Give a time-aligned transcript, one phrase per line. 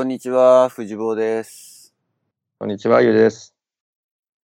[0.00, 1.94] こんにちは、藤坊です。
[2.58, 3.54] こんにちは、ゆうです。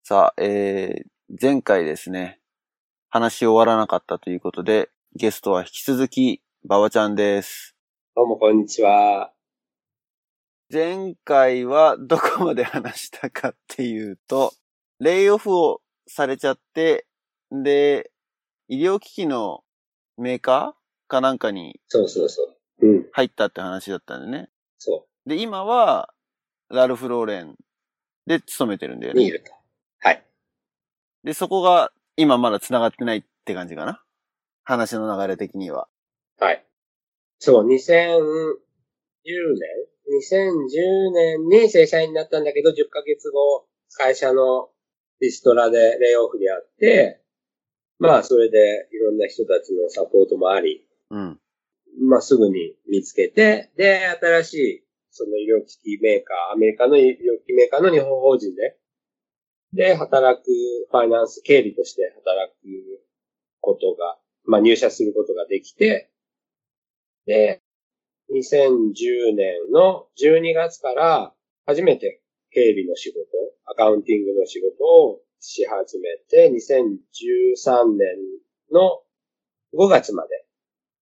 [0.02, 2.40] さあ、えー、前回ですね、
[3.10, 7.76] 話し終わらなかったということで、ゲストは引き続き、馬場ちゃんです。
[8.16, 9.34] どうもこんにちは。
[10.72, 14.54] 前回はどこまで話したかっていうと、
[15.00, 17.06] レイオフをされちゃって、
[17.52, 18.10] で、
[18.70, 19.66] 医療機器の
[20.18, 22.42] メーカーかなんかにそうそうそ
[22.82, 22.88] う。
[22.88, 24.48] うん、入ったって話だったんでね。
[24.78, 26.14] そで、今は、
[26.70, 27.56] ラルフ・ローレン
[28.26, 29.18] で勤めてるんだよう。
[29.18, 29.34] にいね。
[29.34, 29.52] ると。
[30.00, 30.26] はい。
[31.24, 34.04] で、そこが今まだ繋がってないって感じかな
[34.64, 35.88] 話の流れ的には。
[36.40, 36.66] はい。
[37.40, 37.76] そう、2010
[39.26, 39.38] 年
[40.10, 44.70] ?2010 年に正社員になったんだけど、10ヶ月後、会社の
[45.20, 47.22] リストラでレイオフにあって、
[48.00, 51.40] まあ、それでいろんな人たちのサポートもあり、うん。
[52.00, 58.78] まあ、すぐに見つけて、で、新しい、その医療機器メーカー、アメリカの医療機器メーカーの日本法人で、
[59.74, 60.46] で、働く、
[60.90, 62.56] ファイナンス、経理として働く
[63.62, 66.10] ことが、まあ、入社することができて、
[67.26, 67.62] で、
[68.34, 71.34] 2010年の12月から、
[71.66, 72.22] 初めて
[72.52, 73.20] 経理の仕事、
[73.66, 78.18] アカウンティングの仕事をし始めて、2013年
[78.72, 79.02] の
[79.74, 80.46] 5月まで。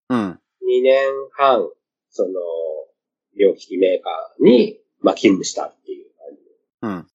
[0.10, 0.40] うん。
[0.68, 1.70] 2年半、
[2.10, 2.32] その、
[3.40, 6.06] 医療機器メーカーに、まあ、勤務したっていう
[6.82, 7.08] 感うん。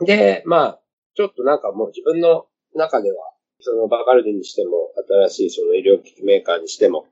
[0.00, 0.06] じ。
[0.06, 0.80] で、まあ、
[1.14, 4.92] ちょっとなんかもう自分の中では、そのバカルディにしても、
[5.28, 7.06] 新しいその医療機器メーカーにしても、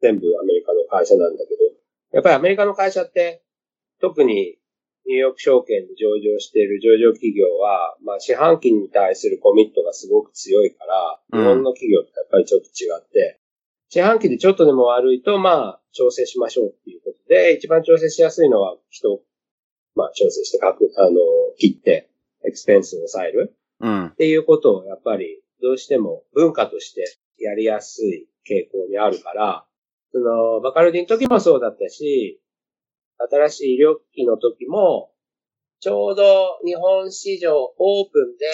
[0.00, 1.56] 全部アメリカの会社なんだけど、
[2.12, 3.42] やっぱりアメリカの会社って、
[4.00, 4.58] 特に
[5.06, 13.40] ニューヨーク証券に上場している上場企業は、まあ四半期に対するコミットがすごく強いから、うん日本の企業ってやっぱりちょっと違って、
[13.88, 19.20] 四半期でちょっとでも悪いと、まあ、調整しましょうっていうことで、一番調整しやすいのは人を、
[19.94, 21.16] まあ、調整して書く、あの、
[21.58, 22.10] 切って、
[22.46, 24.06] エクスペンスを抑えるうん。
[24.06, 27.02] っていうことを、やっぱり、どうしても文化として
[27.38, 29.64] やりやすい傾向にあるから、
[30.12, 32.40] その、バカルディの時もそうだったし、
[33.30, 35.10] 新しい医療機器の時も、
[35.80, 38.46] ちょうど日本市場オープンで、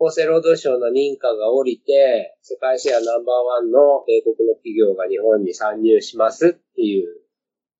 [0.00, 7.20] 厚生労働省の認可が下りて、世界シェアナンバーワンの米国の企業が日本に参入しますっていう、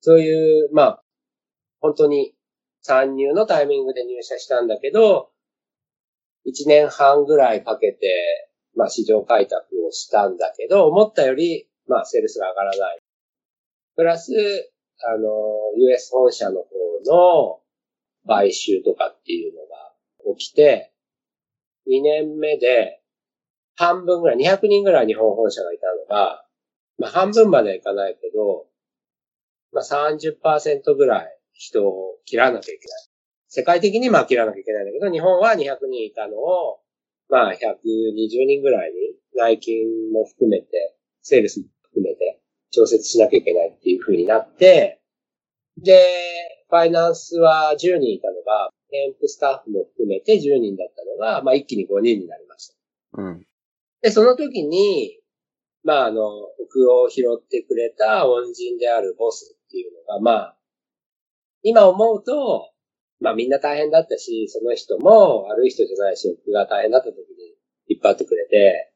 [0.01, 1.03] そういう、まあ、
[1.79, 2.35] 本当に
[2.81, 5.29] 参入のタイミングで入社したんだけど、
[6.45, 12.99] 1年半ぐらいかけて、まあ市場開拓をしたんだけど、思ったより、まあセールスが上がらない。
[13.95, 14.31] プラス、
[15.01, 15.27] あの、
[15.77, 16.65] US 本社の方
[17.05, 17.61] の
[18.27, 20.88] 買収とかっていうのが起きて、
[21.87, 23.01] 2年目で
[23.75, 26.43] 半分ぐらい、200人ぐらい日本本社がいたのが、
[26.97, 28.65] まあ半分まではいかないけど、
[29.71, 33.09] まあ30%ぐらい人を切らなきゃいけない。
[33.47, 36.81] 世界的にまあ切らなきゃいけないんだけど、日本は200人いたのを、
[37.29, 37.57] まあ120
[38.45, 42.41] 人ぐらいに内勤も含めて、セールスも含めて
[42.71, 45.01] 調節しなきゃいけないっていう風になって、
[45.77, 45.99] で、
[46.69, 52.75] ファイナンスは10人いたのが、テンプスタッフも含めて10人だったのが、まあ一気に5人になりました。
[53.13, 53.45] うん。
[54.01, 55.19] で、その時に、
[55.83, 56.21] まあ、あの、
[56.59, 60.57] 僕を拾ってくれた恩人であるボスっていうのが、まあ、
[61.63, 62.71] 今思うと、
[63.21, 67.55] まあみんな大変だったし、その人も悪い人じゃないし、僕が大変だった時に
[67.87, 68.93] 引っ張ってくれて、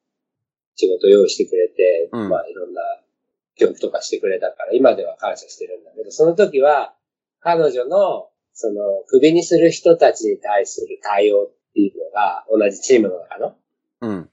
[0.75, 2.81] 仕事用意してくれて、うんまあいろんな
[3.55, 6.95] 教育とかしてくれたから、今では感謝してるんだけど、その時は、
[7.41, 13.55] 彼女の、その、首にする人たちに対する対応っていうのが、同じチームの中の、
[14.01, 14.29] うん。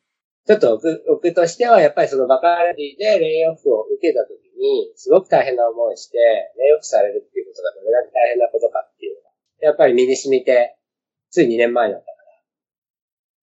[0.46, 9.30] ちょっと僕僕としては、やっぱりそのバカラディでレイオフを受けたときに、すごく大変な思いして、レイオフされるっていうことがどれだけ大変なことかっていうのが、
[9.60, 10.76] やっぱり身に染みて、
[11.30, 12.10] つい2年前だったか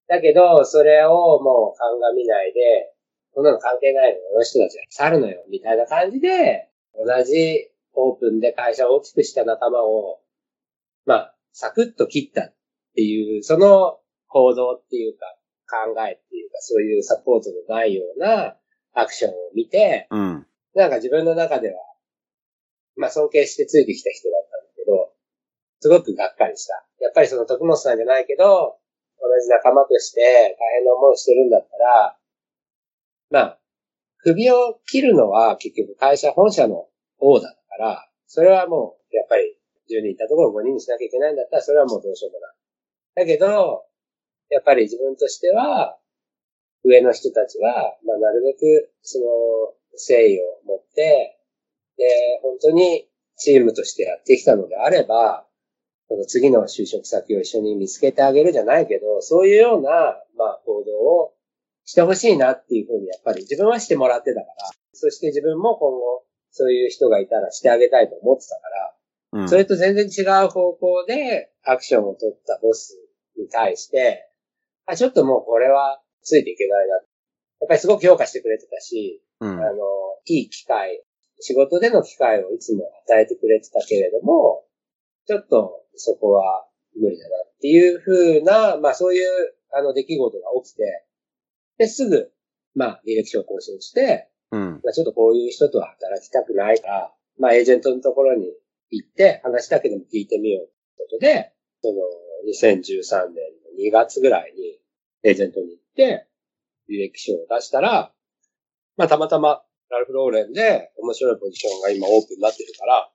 [0.09, 0.17] ら。
[0.17, 2.93] だけど、それをもう鑑みないで、
[3.33, 10.19] こんなの関係ないの、この人たちは去るのよ、みたいな感じで、同じオープンで会社を大きくした仲間を、
[11.07, 12.55] まあ、サクッと切ったっ
[12.93, 15.25] ていう、その行動っていうか、
[15.69, 18.57] 考えっていうか、そういうサポートのないような
[18.93, 20.45] アクションを見て、うん。
[20.75, 21.75] なんか自分の中では、
[22.97, 25.13] まあ尊敬してついてきた人だったんだけど、
[25.79, 26.73] すごくがっかりした。
[26.99, 28.77] やっぱりその徳本さんじゃないけど、
[29.19, 32.17] 同じ仲間として大変な思いをしてるんだったら、
[33.29, 33.59] まあ、
[34.19, 36.85] 首を切るのは結局会社本社の
[37.19, 39.56] オーダーだから、それはもう、やっぱり
[39.89, 42.55] 10人いたところを5人にしなきゃいけないんだったら、それはもうどうしようもない。
[43.15, 43.85] だけど、
[44.49, 45.97] やっぱり自分としては、
[46.83, 49.25] 上の人たちは、まあ、なるべく、その、
[49.93, 51.39] 誠意を持って、
[51.97, 52.05] で、
[52.43, 55.45] 本当にチームとしてやってきたのであれば、
[56.07, 59.89] その次の就職先を一緒に見つけてあげるじゃないけど、そういうような、
[60.37, 61.33] まあ、行動を
[61.83, 64.53] してほしいなっていうふうにやっぱり自分はしてもらってたから、
[64.93, 68.93] そして自分も今後そういう人がいたらしてあげたいと思ってたから、
[69.33, 72.97] うん、それと全然違う方向でアクションを取ったボス
[73.37, 74.29] に対して、
[74.85, 76.95] あ、ちょっともうこれはついていけないな。
[76.95, 77.01] や
[77.65, 79.83] っぱりすごく評価してくれてたし、うん、あの、
[80.25, 81.03] いい機会、
[81.39, 84.63] 仕事での機会をいつも与えてくれてたけれども、
[85.25, 86.65] ちょっとそこは
[86.95, 91.05] 無理だなっていうふうな、まあそういう、あの出来事が起きて、
[91.77, 92.31] で、すぐ、
[92.73, 94.81] まあ、履歴書を更新して、うん。
[94.83, 98.47] まあちょっとこういう人とは働きたくないから、まあエージェントのところに
[98.89, 101.95] 行って話だけでも聞いてみようってことで、その
[102.49, 103.35] 2013年
[103.77, 104.79] の2月ぐらいに
[105.23, 106.27] エージェントに行って、
[106.89, 108.13] 履歴書を出したら、
[108.95, 113.11] まあたまたまラルフ・ローレンで面白いポジションが今オープンになってるから、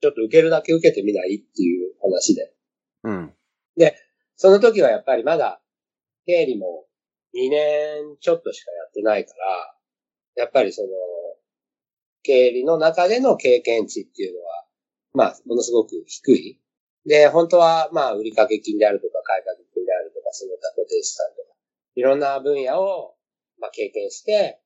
[0.00, 2.52] ちょっと受けるだけ受けてみないっていう話で。
[3.04, 3.34] うん。
[3.76, 3.96] で、
[4.36, 5.62] その時はやっぱりまだ、
[6.26, 6.86] 経理も
[7.34, 9.34] 2年ちょっとしかやってないか
[10.36, 10.88] ら、やっぱりその、
[12.22, 14.61] 経理の中での経験値っていうのは、
[15.14, 16.60] まあ、ものすごく低い。
[17.04, 21.54] で、本当は、まあ、売掛金であるとか、買掛金であるとか、その他固定資産とか、
[21.94, 23.14] いろんな分野を、
[23.60, 24.60] まあ、経験して、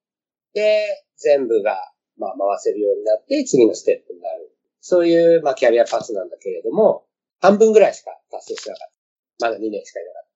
[0.54, 1.76] で、全部が、
[2.18, 4.52] まあ、回せるようになって、次のステップになる。
[4.80, 7.06] そういう、まあ、キャリアパスなんだけれども、
[7.40, 8.90] 半分ぐらいしか達成しなかっ
[9.38, 9.46] た。
[9.46, 10.28] まだ2年しかいなかった。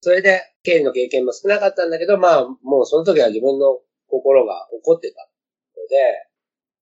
[0.00, 5.28] それで、経理の経験も少なかったんだけど、まあ、もうその時は自分の心が怒ってた
[5.76, 6.27] ので、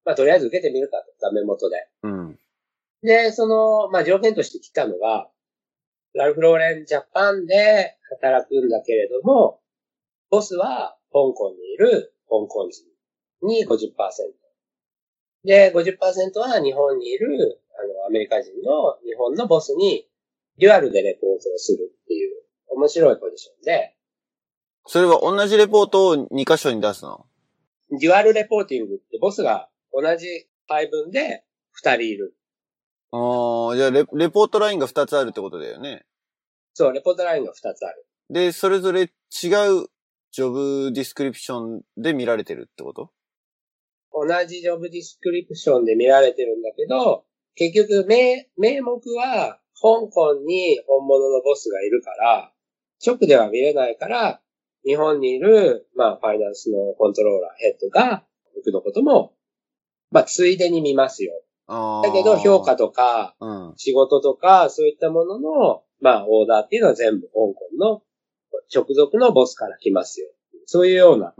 [0.07, 1.85] まあ、とりあえず受けてみるかと、画面元で。
[2.03, 2.39] うん。
[3.03, 5.29] で、その、まあ、条件として来たのが、
[6.13, 9.59] ラルフローレンジャパンで働くんだけれども、
[10.29, 12.85] ボスは香港にいる香港人
[13.45, 13.91] に50%。
[15.43, 20.07] で、50%は日本にいる、あの、アメリカ人の日本のボスに、
[20.57, 23.93] デュアルでレポートをするっていう、面白いポジションで。
[24.85, 27.25] それは同じレポートを2箇所に出すの？
[27.91, 29.69] dual reporting ってボスが
[29.99, 30.27] 同じ
[30.67, 31.43] 配分で
[31.83, 32.35] 2人いる。
[33.11, 36.05] ああ、じゃあレ report line が2つあるってことだよね。
[36.73, 38.05] そう、 report line が2つある。
[38.29, 39.09] で、それぞれ違う
[40.31, 43.11] job description で見られてるってこと？
[44.13, 52.51] 同じ job description で見られてるんだけど、結局名、名目は香港に本物のボスがいるから、
[53.05, 54.41] 直では見れないから、
[54.85, 59.33] 日本にいる、まあ、ファイナンスのコントローラー、ヘッドが、僕のことも、
[60.11, 61.33] まあ、ついでに見ますよ。
[61.67, 63.35] だけど、評価とか、
[63.75, 68.01] 仕事とか、そういったものの、まあ、オーダーっていうのは全部香港の
[68.73, 70.29] 直属のボスから来ますよ。
[70.65, 71.33] そういうような、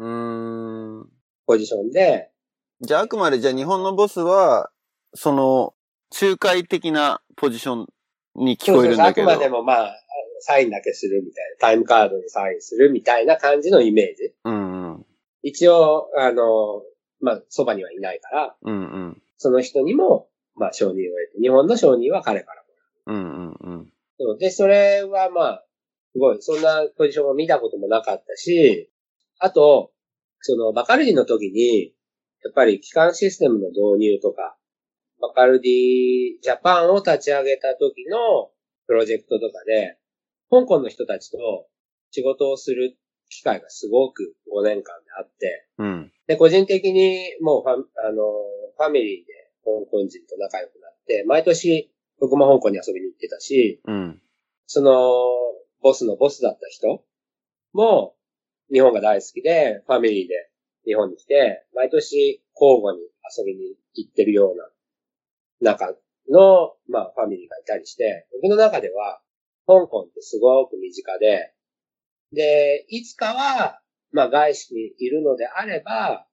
[1.46, 2.32] ポジションで、
[2.80, 4.70] じゃあ、あくまで、じゃあ日本のボスは、
[5.16, 5.74] その、
[6.22, 7.88] 仲介的なポジション
[8.36, 9.28] に聞こえるんだけど。
[9.28, 9.96] そうそうあくまでもまあ、
[10.42, 14.34] サインだけするみたいな、タイムカードにサインするみたいな感じのイメージ。
[14.44, 15.06] うんうん、
[15.42, 16.84] 一応、あの、
[17.20, 22.68] まあ、そばにはいないから、うんうん、その人にも、まあ、承認を得て、日本の承認は彼からも
[23.06, 23.18] らう。
[23.18, 23.92] うんうん
[24.32, 25.66] うん、で、それはまあ、
[26.14, 28.90] すごい、そんなポジションを見たこともなかったし、
[29.40, 29.92] あと、
[30.42, 31.94] その、バカルディの時に、
[32.44, 34.58] やっぱり機関システムの導入とか、
[35.20, 38.52] バカルディジャパンを立ち上げた時の
[38.86, 39.98] プロジェクトとかで、
[40.50, 41.68] 香港の人たちと
[42.12, 42.98] 仕事をする
[43.30, 47.72] 機会がすごく5年間であって、うん、で、個人的にもうファ、
[48.08, 48.24] あの、
[48.78, 54.22] ファミリーで香港人と仲良くなって、毎年僕も香港に遊びに行ってたし、うん、
[54.66, 54.94] その、
[55.82, 57.04] ボスのボスだった人
[57.74, 58.16] も
[58.72, 60.50] 日本が大好きで、ファミリーで
[60.86, 63.02] 日本に来て、毎年交互に
[63.38, 65.96] 遊びに行ってるような中
[66.30, 69.22] の、まあ、ファミリーがいたりして、僕の中では、
[69.68, 71.54] 香港ってすごく身近で、
[72.32, 73.80] で、いつかは、
[74.12, 76.26] まあ、外資にいるのであれば、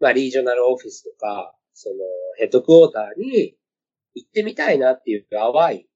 [0.00, 1.96] まあ、リージョナルオフィスとか、その、
[2.38, 3.56] ヘッドクォーターに
[4.14, 5.86] 行ってみたいなっていう淡い、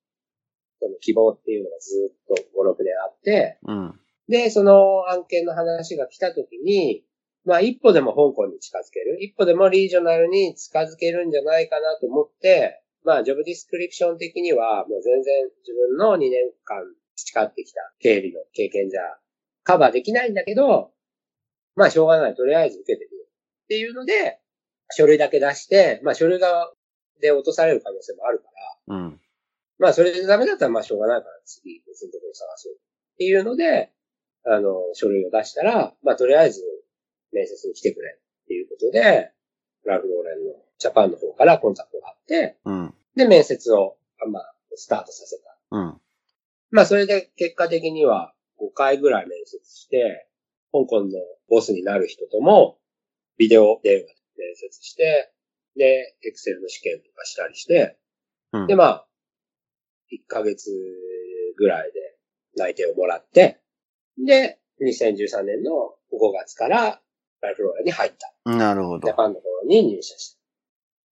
[0.81, 7.05] その希望っていうのがずっと5、6年あって、うん、で、その案件の話が来た時に、
[7.45, 9.23] まあ一歩でも香港に近づける。
[9.23, 16.83] 一歩でもリージョナルに近づけるんじゃないかなと思って、まあジョブディスクリプション的にはもう全然自分の2年間
[17.17, 19.01] 培ってきた経理の経験じゃ
[19.65, 20.93] カバーできないんだけど、
[21.75, 22.35] まあしょうがない。
[22.35, 23.27] とりあえず受けてみよう。
[23.27, 24.39] っていうので、
[24.91, 26.71] 書類だけ出して、まあ書類が
[27.21, 28.45] で落とされる可能性もあるか
[28.89, 29.21] ら、うん。
[29.79, 32.73] まあそれでダメだったらまあしょうがないから次別のところ探そう。
[32.75, 33.93] っていうので、
[34.45, 36.63] あの、書類を出したら、まあとりあえず
[37.33, 39.33] 面接に来てくれっていうことで、
[39.85, 42.95] ラフローレンのジャパンの方からコンタクトがあって、うん。
[43.17, 45.59] で、面接を、あまあ、スタートさせた。
[45.71, 46.01] うん。
[46.71, 50.29] まあ、それで結果的には5回ぐらい面接して、
[50.73, 51.11] 香港の
[51.49, 52.79] ボスになる人とも、
[53.39, 55.33] ビデオ電話で面接して、
[55.77, 57.99] で、エクセルの試験とかしたりして、
[58.53, 58.67] うん。
[58.67, 59.07] で、まあ、
[60.13, 60.71] 1ヶ月
[61.57, 62.17] ぐらいで
[62.57, 63.61] 内定をもらって、
[64.19, 67.01] で、2013年の5月から
[67.41, 68.51] ライフローラに入った。
[68.51, 69.15] なるほどジャ。
[69.15, 70.39] パンの方に入社した。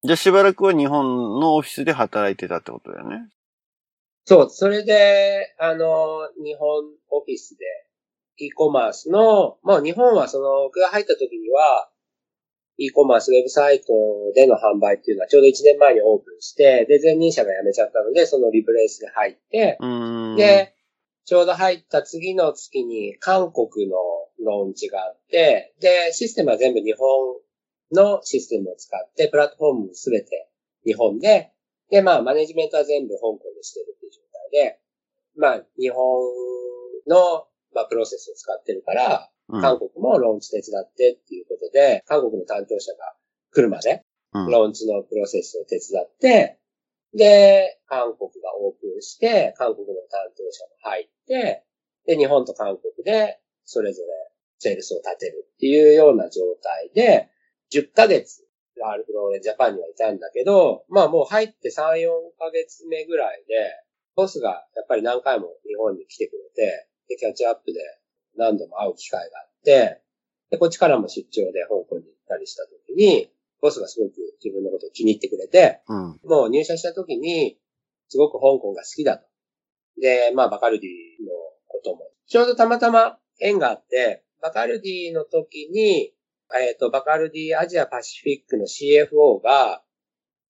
[0.04, 3.28] じゃあしばらくは日本のオフィスで働いてたってことだよね。
[4.24, 7.66] そう、それで、あの、日本オフィスで、
[8.38, 11.90] e コマースの、まあ日本はその、僕が入った時には、
[12.78, 13.86] e コマースウェブサイト
[14.34, 19.78] での販売っていうのはちょうど1年前にオープンして、で、前任者が辞めちゃったので、そのリプレイスで入って。
[20.36, 20.74] で、
[21.26, 23.96] ちょうど入った次の月に韓国の
[24.44, 27.36] ローンチがあって、で、システムは全部日本
[27.92, 30.48] のシステムを使って、プラットフォームもすべて
[30.84, 31.53] 日本で、
[31.90, 34.80] で、まあ、マネジメントは全部香港でしてるっていう状態で、
[35.36, 35.98] まあ、日本
[37.06, 43.14] の、まあ、プロセスを使ってるから、うん、韓国もローンチ手伝ってっていうことで、韓国の担当者が
[43.52, 44.50] 来るまで、うん。
[44.50, 46.58] ローンチのプロセスを手伝って、
[47.14, 51.64] で、韓国がオープンして、韓国の担当者も入って、
[52.06, 54.08] で、日本と韓国で、それぞれ
[54.58, 57.28] セールスを立てるっていうような状態で、
[57.72, 58.44] 10ヶ月、
[58.76, 63.54] ラールフローレンジャパンにはいたんだけど、まあもう入って3、4ヶ月目ぐらいで、
[64.16, 67.80] ボスがやっぱり何回も日本に来てくれて、で、キャッチアップで
[68.36, 70.00] 何度も会う機会があって、
[70.50, 74.12] で、こっちからも出張で香港に行ったりした時に、ボスがすごく
[74.42, 76.20] 自分のことを気に入ってくれて、うん。
[76.24, 77.58] もう入社した時に、
[78.08, 79.26] すごく香港が好きだと。
[80.00, 80.90] で、まあ、バカルディ
[81.24, 81.32] の
[81.66, 86.12] ことも、ちょうどたまたま縁があって、バカルディの時に、
[86.60, 89.82] えっ、と、バカルディアジアパシフィックの CFO が、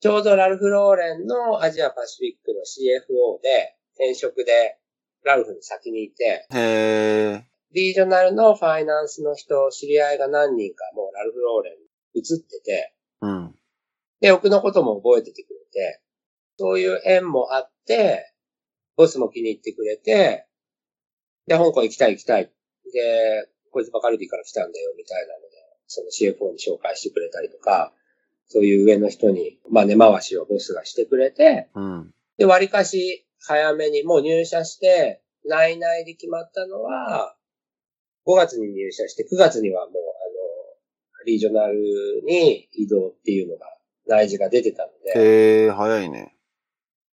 [0.00, 4.78] ちょうどラルフ・ローレンのアジアパシフィックの CFO で、転職で、
[5.25, 6.46] ラルフに先にいて。
[7.73, 13.54] リージョナルのファイナンスの人、知り合いが何人かもうラルフ・ローレンに移ってて、うん。
[14.20, 16.00] で、僕のことも覚えててくれて、
[16.58, 18.32] そういう縁もあって、
[18.96, 20.46] ボスも気に入ってくれて、
[21.46, 22.52] で、香港行きたい行きたい。
[22.92, 25.53] で、こいつバカルディから来たんだよ、みたいなので、
[25.86, 27.92] その CFO に紹介してくれたりとか、
[28.46, 32.14] そういう上の人に、まあ根回しをボスがしてくれて、うん。
[32.38, 37.36] で、割かし早めにもう入社して、内々で決まったのは、
[38.26, 43.66] 5月に入社して、9月にはもう、あの、リージョナルに移動っていうのが、
[44.06, 46.36] 内示が出てたので、へえ、早いね。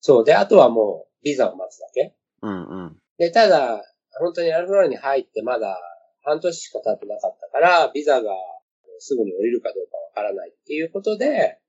[0.02, 0.24] そう。
[0.26, 2.16] で、あとはもう、ビザを待つだけ。
[2.42, 2.98] うんうん。
[3.18, 3.84] で、ただ、
[4.20, 5.80] 本当にアルフローレに入ってまだ
[6.24, 8.32] 半年しか経ってなかったから、ビザが
[9.00, 11.60] すぐに降りるかどうかわからないっていうことで、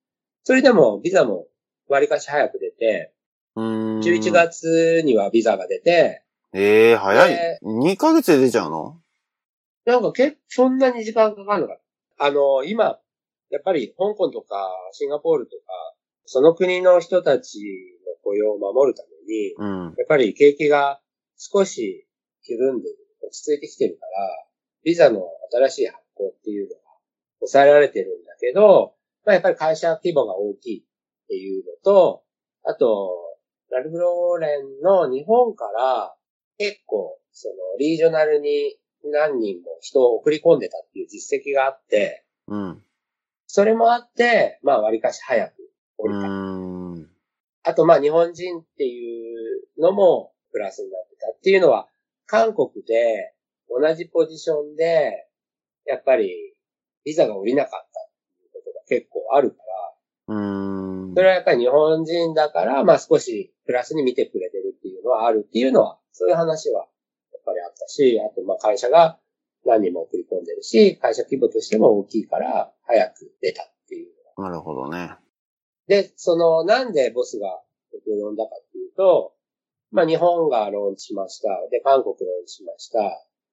[0.45, 1.47] それでもビザも
[1.89, 3.13] 割かし早く出て、
[3.57, 4.01] うーん。
[4.01, 4.33] 11。
[4.33, 7.67] 月にはビザが出て、ええ、早でい。
[7.67, 9.01] 2ヶ月で出ちゃうの？
[9.85, 11.79] なんか結構そんなに時間かかるのか。
[12.19, 12.99] あの、今、
[13.51, 15.63] やっぱり香港とかシンガポールとか、
[16.27, 17.59] その国の人たち
[18.07, 19.95] の雇用を守るために、うん。
[19.97, 21.01] やっぱり景気が
[21.37, 22.07] 少し
[22.45, 24.13] 緩んでる、落ち着いてきてるから、
[24.85, 26.81] ビザの新しい発行っていうのが
[27.40, 32.23] 抑えられてるんだけど、まあやっぱり会社規模が大きいっていうのと、
[32.64, 33.12] あと、
[33.71, 36.14] ラルフローレンの日本から
[36.57, 42.83] 結構、そのリージョナルに何人も人を送り込んでたっていう実績があって、うん。
[43.47, 45.52] それもあって、まあ割かし早く
[45.99, 47.71] 降うりた。
[47.71, 51.87] あと、まあ、日本人っていうのもプラスになってたっていうのは、
[52.25, 53.35] 韓国で
[53.68, 55.28] 同じポジションで、
[55.85, 56.48] やっぱり、
[57.09, 57.83] ビザが降りなかったっ
[58.37, 59.57] ていうことが結構あるか
[60.29, 61.15] ら、うーん。
[61.15, 66.81] それはやっぱり日本人だから、まあ少しプラスに見てくれてるっていうのはあるっていうのは、そういう話は
[67.33, 69.19] やっぱりあったし、あとまあ会社が
[69.65, 75.17] 何人も送り込んでるし、会社規模としても大きいから、早く出たっていうなるほどね。
[75.88, 77.61] で、その、なんでボスが
[77.93, 79.33] 僕を呼んだかっていうと、
[79.91, 81.49] まあ日本がローンチしました。
[81.71, 83.00] で、韓国ローンチしました。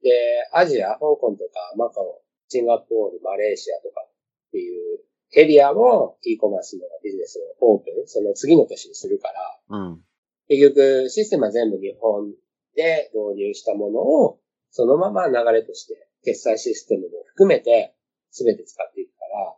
[0.03, 0.11] で、
[0.53, 4.99] アジア、香港とかマカオ、シンガポール、マレーシアとかっていう
[5.35, 9.29] エリアも e コマースのビジネスをオープン、その次の年にするか
[9.69, 10.01] ら、うん。
[10.47, 12.31] 結局システムは全部日本
[12.75, 17.95] で導入したものをそのまま流れとして決済システムも含めて
[18.31, 19.55] 全て使っていくから、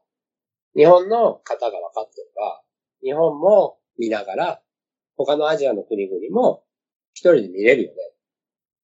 [0.76, 2.62] 日本の方が分かってれば、
[3.04, 4.62] 日本も見ながら
[5.18, 6.64] 他のアジアの国々も
[7.14, 7.96] 一人で見れるよね。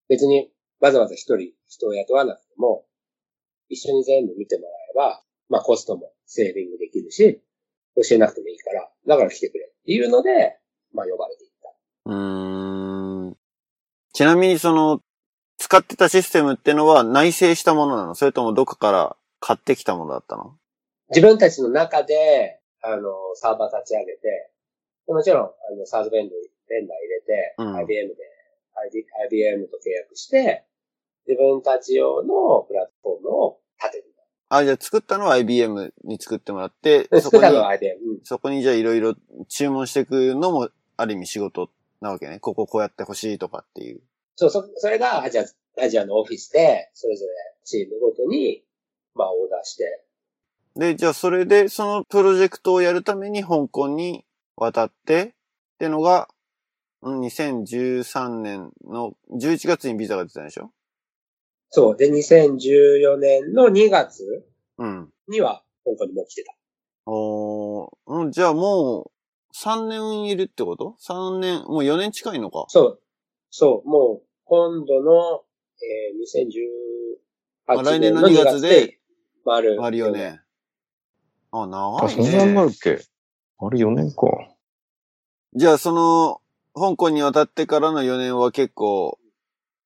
[0.09, 2.85] 別にわざわざ一人人を雇わなくても
[3.73, 7.41] 一緒に全部見てもらえば、まあコストもセービングできるし、
[7.95, 10.57] 教えなくてもいいから、だから来てくれっていうので、
[10.93, 11.69] まあ呼ばれていった。
[12.05, 13.37] うーん。
[14.13, 15.01] ちなみにその、
[15.57, 18.15] 使ってたシステムってのは内製したものなの？
[18.15, 20.55] それともどっかから買ってきたものだったの？
[21.09, 24.51] 自分たちの中で、あの、サーバー立ち上げて、
[25.07, 25.45] もちろん、あ
[25.77, 26.35] の、サードベンド、
[26.69, 28.15] ベンダー入れて、うん IBM で、
[29.29, 30.65] IBM と契約して、
[31.27, 33.59] 自分たち用のプラットフォームを
[34.49, 37.43] あ、じゃあ作ったのは IBM に作ってもらって、そこに
[38.23, 39.15] そこにじゃあいろいろ
[39.49, 41.69] 注文していくのも、ある意味仕事
[42.01, 42.39] なわけね。
[42.39, 44.01] こここうやってほしいとかっていう。
[44.35, 45.45] そう、そ、それがアジア、
[45.79, 47.31] アジアのオフィスで、それぞれ
[47.63, 48.63] チームごとに、
[49.15, 50.03] まあ、オーダーして、
[50.75, 54.25] で、じゃあそれで、そのプロジェクトをやるために香港に
[54.55, 56.27] 渡って、ってのが、
[57.01, 60.71] うん2013年の11月にビザが出たんでしょ？
[61.75, 61.97] そう。
[61.97, 64.45] で、2014年の2月
[64.77, 65.09] うん。
[65.27, 66.53] には、香港にもう来てた。
[67.07, 69.11] おーうん、じゃあもう、
[69.57, 72.65] 3年いるってこと ?3 年、もう4年近いのか？
[72.67, 73.01] そう。
[73.49, 73.89] そう。
[73.89, 75.43] もう、今度の、
[75.81, 78.99] えー、あ2018来年の年の2 2月で月で、
[79.45, 79.83] 丸。
[79.83, 80.11] あるよ。
[80.11, 80.41] ね。
[81.51, 82.67] あ、長あ、いそんなになね。
[82.67, 82.99] るっけ？
[83.59, 84.27] あれ4年か。
[85.55, 86.41] じゃあその、
[86.75, 89.19] 香港に渡ってからの4年は結構、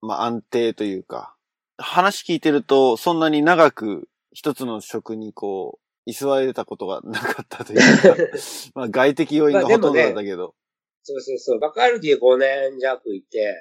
[0.01, 1.36] まあ安定というか、
[1.77, 8.15] 話聞いてると、そんなに長く一つの職にこう、居座れたことがなかったというか、
[8.73, 10.55] まあ外的要因がほとんどだったけど。
[11.03, 11.59] そうそうそう。
[11.59, 13.55] バカルディ5年弱いて、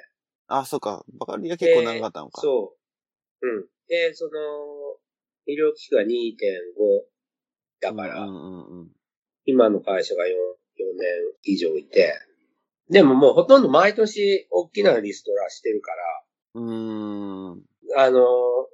[0.47, 1.05] あ、そうか。
[1.13, 2.41] バカリア結構長かったのか。
[2.41, 2.77] そ
[3.41, 3.47] う。
[3.47, 3.67] うん。
[3.87, 4.31] で、その、
[5.45, 6.07] 医療機器が2.5
[7.79, 8.91] だから、うんうんうん。
[9.45, 10.33] 今の会社が 4, 4
[10.97, 11.07] 年
[11.43, 12.13] 以上いて、
[12.89, 16.23] でももうほとんど毎年大きなリストラしてるから、
[16.55, 17.63] うーん。
[17.95, 18.21] あの、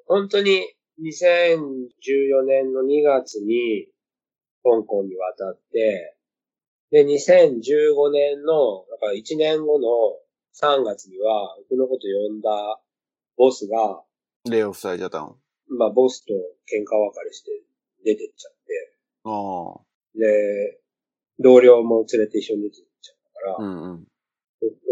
[0.07, 3.87] 本当に2014年の2月に
[4.63, 6.15] 香港に渡って、
[6.91, 9.87] で、2015年の、だから1年後の
[10.55, 12.79] 3月には、僕のこと呼んだ
[13.35, 14.03] ボスが、
[14.49, 15.37] レイオフされちゃったの？
[15.69, 17.51] まあ、ボスと喧嘩別れして
[18.05, 19.81] 出てっちゃって、ああ。
[20.15, 20.79] で、
[21.39, 24.07] 同僚も連れて一緒に出てっちゃったから、うんうん。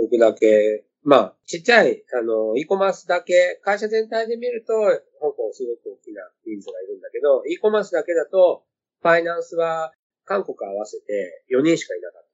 [0.01, 4.73] 僕だけ、まあ、ちっちゃい、あの、e コマースだけ、会社全体で見ると、
[5.19, 8.63] 香港すごく大きな人数がいるんだけど、e コマースだけだと、
[9.01, 9.93] ファイナンスは
[10.25, 12.27] 韓国合わせて4人しかいなかっ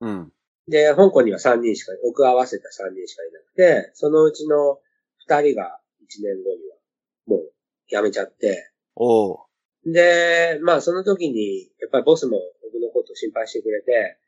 [0.00, 0.32] たから、うん。
[0.68, 4.78] で、香港には3人しか、僕合わせた3人しかいなくて、そのうちの
[5.28, 6.76] 2人が1年後には、
[7.26, 7.52] もう
[7.88, 9.38] 辞めちゃって、おう。
[9.84, 14.18] で、まあその時に、やっぱりボスも僕のことを心配してくれて、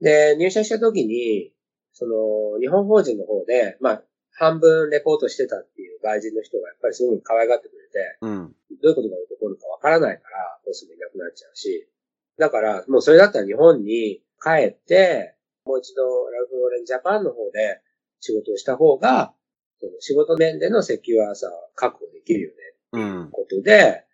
[0.00, 1.52] で、入社した時に、
[1.94, 4.02] その、日本法人の方で、まあ、
[4.36, 8.54] 半分レポートしてたっていう外人の人がやっぱりすごく可愛がってくれて、うん。
[8.82, 11.88] どういうことが起こるかわからないから、ボスもいなくなっちゃうし、
[12.36, 17.80] だから、もうそれだったら日本に帰って、もう一度ラルフローレンジャパンの方で
[18.20, 19.32] 仕事をした方が、
[19.78, 22.54] その仕事面でのセキュアさは確保できるよね
[22.92, 23.30] うん。
[23.30, 24.04] ことで、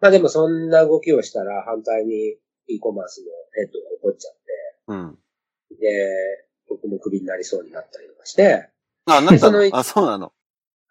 [0.00, 4.34] まあでもそんな動きをしたら反対に e コマースのヘッドが起こっちゃっ
[4.86, 5.18] うん。
[5.70, 8.68] て、で、僕もクビになりそうになったりとかして、
[9.06, 10.32] あ、なったそののあ、そうなの。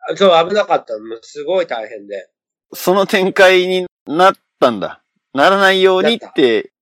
[0.09, 1.03] あそう危なかったの。
[1.21, 2.29] すごい大変で。
[2.73, 5.03] その展開になったんだ。
[5.33, 6.73] ならないようにって、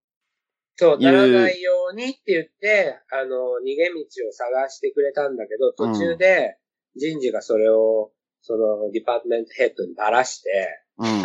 [0.81, 6.57] そうならないようにって言って、あの、逃げ道を探してくれたんだけど、途中で
[6.95, 11.21] 人事がそれを、その、 department head にばらして、うん。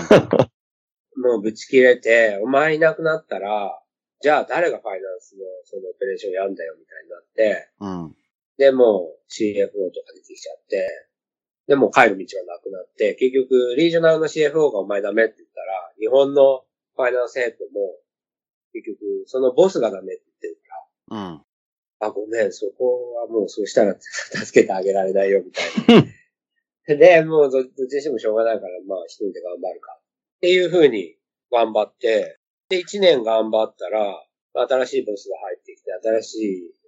[1.22, 3.80] もうぶち切れて、お前いなくなったら、
[4.26, 8.16] じゃあ誰がファイナンスのそのオペレーションやんだよみたいになって、うん。
[8.58, 10.82] で、もう CFO とか出てきちゃって、
[11.68, 16.64] で、もう帰る道がなくなって、結局、リージョナルの CFO がお前ダメって言ったら、日本の
[16.96, 17.94] ファイナンスヘッドも、
[18.72, 20.56] 結局、そのボスがダメって言ってる
[21.06, 21.42] から、うん。
[22.00, 26.98] あ、ごめん、そこはもうそうしたら助けてあげられないよ、みたいな。
[26.98, 30.00] で、もうどどっちにしてもしょうがないから、まあ一人で頑張るか。
[30.38, 31.16] っていう風に
[31.52, 34.24] 頑張って、で、一年頑張ったら、
[34.68, 36.34] 新しいボスが入ってきて、新し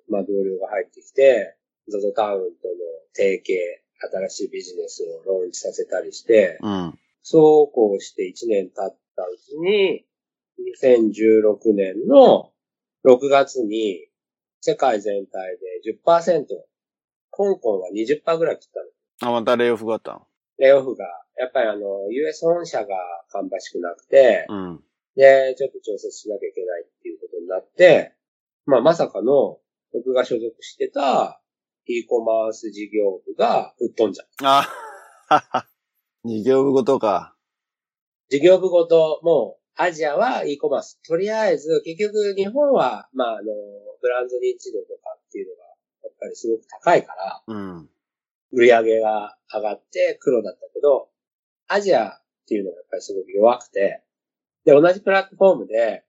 [0.08, 1.56] い、まあ同僚が入ってきて、
[1.88, 2.74] ZOZO タウンとの
[3.14, 3.84] 提携、
[4.28, 6.98] 新しいビジネスをローンチさせたりして、うん。
[7.22, 10.04] そうこうして1年経ったうちに、
[10.76, 12.50] 2016年の
[13.04, 14.08] 6月に
[14.60, 16.46] 世界全体で10%、
[17.30, 18.70] 香港は20%ぐらい切っ
[19.20, 19.30] たの。
[19.30, 20.20] あ、またレイオフがあった
[20.58, 21.04] レイオフが、
[21.36, 22.96] やっぱりあの、US 本社が
[23.28, 24.56] 芳しくなくて、の。
[24.56, 24.84] うん。
[25.18, 28.14] で、ちょっと調節しなきゃいけないっていうことになって、
[28.66, 29.58] まあまさかの
[29.92, 31.42] 僕が所属してた
[31.86, 34.28] e コマース事業部が吹っ飛んじゃう。
[34.46, 34.68] あ、
[35.26, 35.66] はは。
[36.22, 37.34] 二行部ごとか。
[38.30, 41.00] 事業部ごともうアジアは e コマース。
[41.02, 43.42] とりあえず、結局日本は、まあ、あの、
[44.00, 45.64] ブランド認知度とかっていうのが、
[46.04, 47.90] やっぱりすごく高いから、うん。
[48.52, 51.08] 売り上げが上がって黒だったけど、
[51.66, 54.02] アジアっていうのがやっぱりすごく弱くて、
[54.64, 56.04] で、同じプラットフォームで、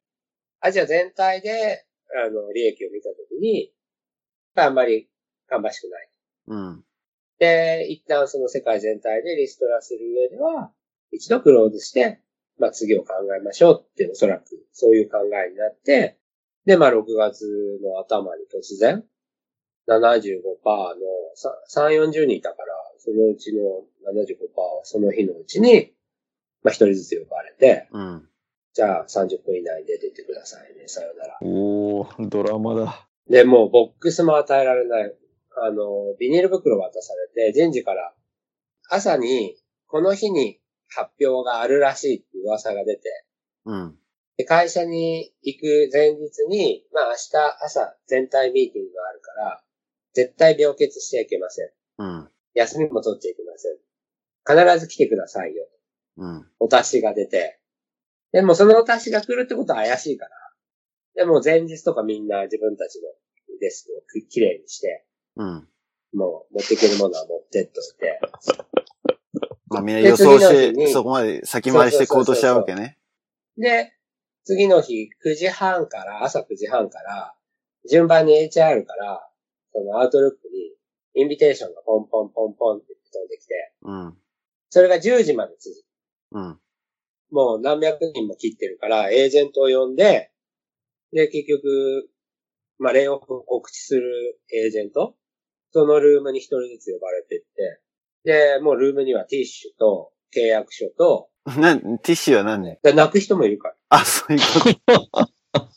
[0.59, 1.85] アジア全体で、
[2.25, 3.71] あの、利益を見たときに、
[4.55, 5.09] あんまり
[5.47, 6.09] 芳しくない。
[6.47, 6.83] うん。
[7.39, 10.71] で、一旦その世界全体でリストラする上では、
[11.11, 12.21] 一度クローズして、
[12.59, 16.17] まあ次を考えましょうっておそらくそういう考えになって、
[16.65, 19.05] で、まあ6月の頭に突然、
[19.87, 20.99] 75%の
[21.35, 23.61] さ3、40人いたから、そのうちの
[24.11, 25.93] 75%はその日のうちに、
[26.63, 28.28] まあ一人ずつ呼ばれて、うん。
[28.79, 31.37] じゃあ30分以内で出てくださいね、さよなら。
[31.41, 33.09] おー、ドラマだ。
[33.29, 35.13] で、もうボックスも与えられない。
[35.57, 38.13] あの、ビニール袋渡されて、人事から
[38.89, 43.01] 朝にこの日に発表があるらしいっていう噂が出て、
[43.65, 43.95] うん。
[44.37, 49.61] で会社に行く前日に、まあ明日朝全体ミーティングがあるから、
[50.13, 51.69] 絶対病欠しちゃいけません。
[51.97, 52.29] うん。
[52.53, 54.69] 休みも取っちゃいけません。
[54.69, 55.67] 必ず来てくださいよ。
[56.15, 56.47] うん。
[56.59, 57.58] お達しが出て。
[58.31, 60.31] でもそのお達しが来るってことは怪しいから。
[61.15, 63.09] でも前日とかみんな自分たちの
[63.59, 65.67] デスクをききれいにして、うん。
[66.13, 68.19] もう持っていけるものは持ってっといて。
[69.69, 72.97] まあみんなで予想して、そこまで先回りして行動しちゃうわけね。
[73.57, 73.93] で、
[74.45, 77.35] 次の日9時半から、朝9時半から、
[77.89, 79.29] 順番に HR から、
[79.73, 80.75] そのアウトルックに
[81.21, 84.17] インビテーションがポンポンポンポンって飛んできて、うん。
[84.69, 85.85] それが10時まで続く。
[86.31, 86.59] うん。
[87.31, 90.31] もう何百人も切ってるから、エージェントを呼んで、
[91.11, 92.09] で、結局、
[92.77, 95.15] まあ、レイオフを告知するエージェント、
[95.71, 97.81] そのルームに一人ずつ呼ばれてって、
[98.23, 103.75] で、もうルームにはティッシュと契約書と、なん、ティッシュは何ねで泣く人もいるから。
[103.89, 105.29] あ、そういうこと。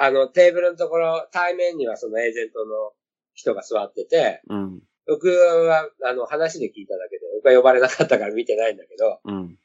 [0.00, 2.92] あの、テーブルのところ、対面にはそのエージェントの
[3.34, 4.80] 人が座ってて、うん。
[5.06, 9.58] 僕は、あの、話で聞いただけで、僕は呼ばれなかったから見てないんだけど、うん。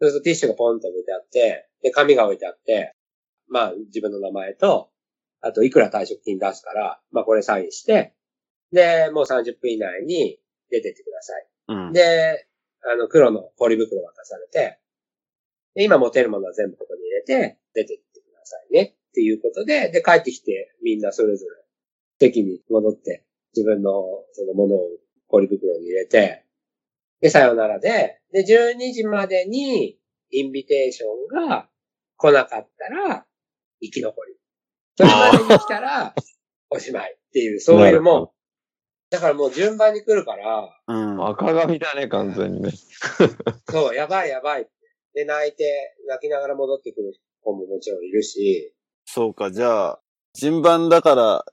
[0.00, 2.94] そうするとティッシュがポンと置いてあって、で、紙が置いてあって、
[3.48, 4.90] まあ、自分の名前と、
[5.42, 8.14] あと、いくら退職金出すから、まあ、これサインして、
[8.72, 10.38] で、もう30分以内に
[10.70, 11.46] 出てってください。
[11.68, 11.92] うん。
[11.92, 12.46] で、
[12.82, 14.78] あの、黒のポリ袋渡されて、
[15.74, 18.96] で今持てるものは全部ここに入れて、出てってくださいね。
[19.10, 23.92] っていうことで、で、帰ってきて、みんなそれぞれ、席に戻って、自分の、
[24.32, 24.88] そのものを
[25.28, 26.44] ポリ袋に入れて、
[27.20, 29.98] で、さよならで、で、12時までに、
[30.30, 31.68] インビテーションが
[32.16, 33.26] 来なかったら、
[33.82, 34.34] 生き残り。
[34.96, 36.14] それまでに来たら、
[36.70, 38.30] おしまいっていう、そういうもう、
[39.10, 41.26] だからもう順番に来るから、うん。
[41.26, 42.70] 赤髪だね、完全にね。
[43.68, 44.70] そう、やばいやばいって。
[45.14, 48.72] で、泣いて、泣きながら戻ってくる子ももちろんいるし、
[49.04, 50.00] そうか、じゃあ、
[50.34, 51.44] 順番だから、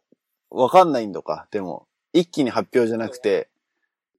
[0.52, 1.48] わかんないのか。
[1.50, 3.50] でも、一気に発表じゃなくて、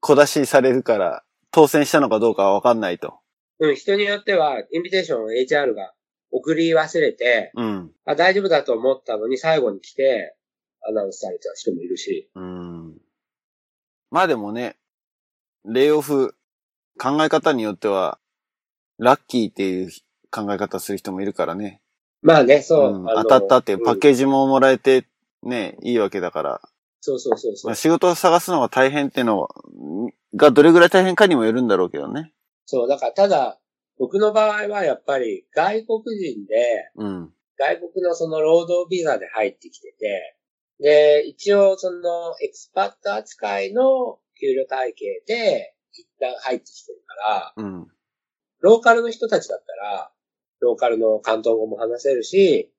[0.00, 3.18] 小出しされるから、当選したのかどうかはわかんないと。
[3.60, 5.92] うん、人によっては、インビテーションを HR が
[6.30, 7.90] 送り忘れて、うん。
[8.04, 10.36] あ、大丈夫だと思ったのに最後に来て、
[10.88, 12.96] アナウンスされた人もいるし、うん。
[14.10, 14.76] まあでもね、
[15.64, 16.34] レイオフ、
[16.98, 18.18] 考え方によっては、
[18.98, 19.90] ラッキーっていう
[20.30, 21.80] 考え方する人もいるからね。
[22.22, 22.92] まあね、そう。
[22.94, 25.06] うん当たったっていうパッうんケージももらえて、
[25.42, 26.60] ね、いいわけだから。
[27.00, 27.74] そうそうそうそうまあ、。
[27.74, 29.48] 仕事を探すのが大変っていうの
[30.34, 32.32] がどれぐらい大変かにもよるんだろうけどね。
[32.66, 33.60] そう、だからただ、
[33.98, 37.32] 僕の場合はやっぱり外国人で、うん。
[37.58, 40.36] 外国のその労働ビザで入ってきてて、
[40.80, 47.88] で、一応そのエクスパット扱いの給料体系で一旦入ってきてるから、うん。
[48.60, 50.12] ローカルの人たちだったら、
[50.60, 52.72] ローカルの関東語も話せるし、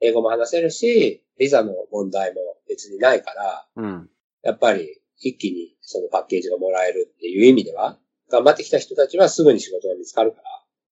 [0.00, 4.10] 英語も話せるし、ビザの問題も別にないから、うん。
[4.42, 7.98] やっぱり一気にそのパッケージがもらえるっていう意味では、
[8.30, 10.44] 頑張ってきた人たちはすぐに仕事が見つかるから、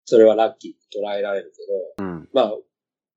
[0.05, 1.53] それはラッキーって捉えられる
[1.97, 2.29] けど、うん。
[2.33, 2.55] まあ、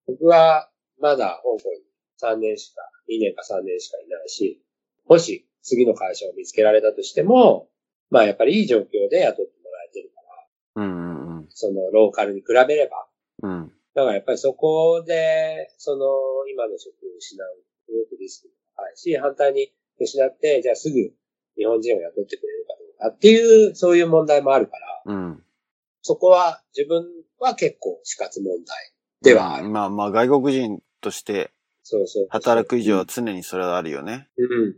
[0.07, 1.81] 僕はまだ香港に
[2.21, 4.61] 3年しか、2年か3年しかいないし、
[5.07, 7.69] もし次の会社を見つけられたとしても、
[8.09, 10.21] まあやっぱりいい状況で雇ってもらえてるか
[10.81, 11.37] ら、うん。
[11.37, 11.47] うん。
[11.49, 13.07] そのローカルに比べれば。
[13.43, 13.71] うん。
[13.97, 16.05] だからやっぱりそこで、その
[16.53, 17.47] 今の職を失う、
[17.87, 20.97] すごくリスクが高いし、反対に失って、じゃあすぐ
[21.57, 24.73] 日本人を雇ってくれるかどうかっていう、そういう問題もあるか
[25.07, 25.43] ら、うん。
[26.03, 27.07] そこは自分
[27.39, 29.69] は結構死活問題ではある。
[29.69, 31.49] まあまあ外国人として
[31.81, 32.27] そうそう。
[32.29, 34.27] 働く以上は常にそれはあるよね。
[34.37, 34.75] うん。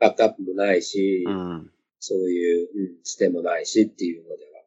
[0.00, 1.70] バックアップもないし、うん。
[2.00, 4.62] そういう、うん、つてもないしっていうのでは。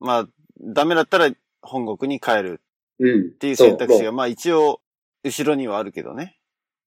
[0.00, 0.28] まあ、
[0.60, 2.60] ダメだったら本国に帰るうん。
[3.02, 4.80] っっていう選択肢が、もまあ一応、
[5.24, 6.38] 後ろにはあるけどね。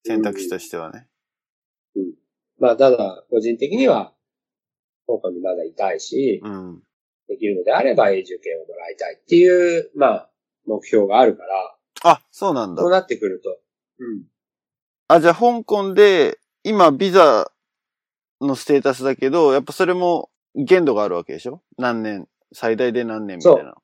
[0.06, 1.08] 選択肢としてはね。
[1.95, 2.13] ううん。
[2.60, 4.13] まあ、ただ、個人的には、
[5.08, 6.84] 香港にまだいたいし、うん。
[7.28, 10.30] できるのであれば永住権をもらいたいっていう、まあ、
[10.65, 12.91] 目標があるから、あ、そうなんだそう。
[12.91, 13.58] なってくると、
[14.00, 14.24] うん。
[15.08, 17.52] あ、じゃあ香港で、今ビザ
[18.39, 21.62] のステータスだけど、やっぱそれも限度があるわけでしょ？
[21.78, 23.76] 何年最大で何年みたいな。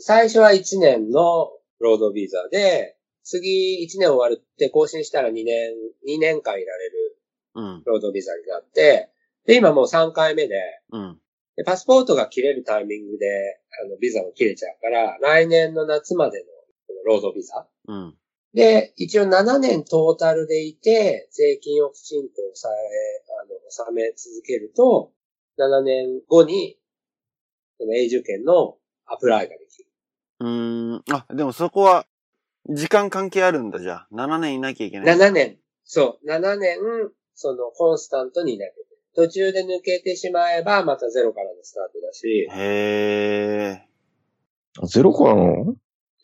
[0.00, 5.72] 最初は1年のロードビザで、次1年終わるって更新したら2年、
[6.08, 7.16] 2年間いられる
[7.54, 7.82] うん。
[7.84, 9.10] ロードビザになって、
[9.46, 10.56] で、今もう3回目で、
[10.92, 11.20] うん。
[11.56, 16.46] でパスポートが切れるタイミングで、あの、ビザも切れちゃうから、来年の夏までの
[16.86, 17.66] このロードビザ。
[17.88, 18.16] うん。
[18.54, 25.12] で、一応7年トータルでいて、税金をきちんとさえ、あの、納め続けると、
[25.58, 26.78] 7年後に、
[27.78, 29.89] その永住権のアプライができる。
[30.40, 31.04] うーん。
[31.10, 32.06] あ、でもそこは、
[32.68, 34.08] 時間関係あるんだ、じゃあ。
[34.12, 35.16] 7年いなきゃいけない。
[35.16, 35.58] 7年。
[35.84, 36.26] そう。
[36.28, 36.78] 7年、
[37.34, 39.28] その、コンスタントにいなきゃいけない。
[39.28, 44.86] 途中で抜けてしまえば、またゼロからのスタートだし、へー。
[44.86, 45.74] ゼロからなの？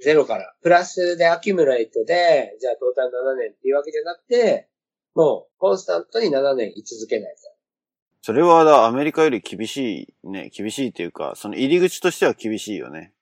[0.01, 0.55] ゼロから。
[0.63, 4.69] プラスでアキュムレイトで、じゃあトータル7年っていうわけじゃなくて、
[5.15, 7.43] もう、コンスタントに7年居続けないと。
[8.23, 10.51] それはだ、アメリカより厳しいね。
[10.55, 13.15] 厳しいっていうか、その入り口としては厳しいよね。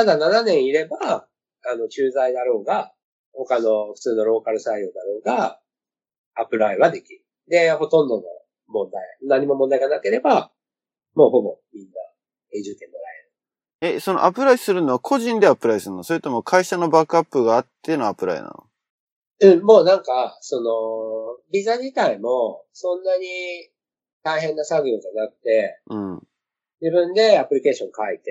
[0.00, 0.06] うん。
[0.06, 1.26] ただ7年いれば、
[1.66, 2.92] あの、駐在だろうが、
[3.32, 5.60] 他の普通のローカル採用だろうが、
[6.34, 7.24] アプライはできる。
[7.48, 8.22] で、ほとんどの
[8.68, 10.52] 問題、何も問題がなければ、
[11.14, 11.92] もうほぼみんな
[12.54, 13.04] 永住権もら
[13.88, 16.04] え、そのアプライするのは個人でアプライするの？
[16.04, 18.64] それとも会社のバックアップがあってのアプライなの？
[19.40, 19.58] える。
[19.58, 23.26] うん、もうなんか、その、ビザ自体も、そんなに
[24.22, 26.22] 大変な作業じゃなくて、うん。
[26.80, 28.30] 自分でアプリケーション書いて、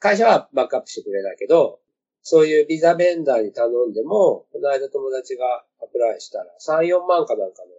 [0.00, 1.78] 会社はバックアップしてくれないけど、
[2.22, 7.70] そういうビザベンダーに頼んでも、この間友達がアプライしたら3、4万かなんかの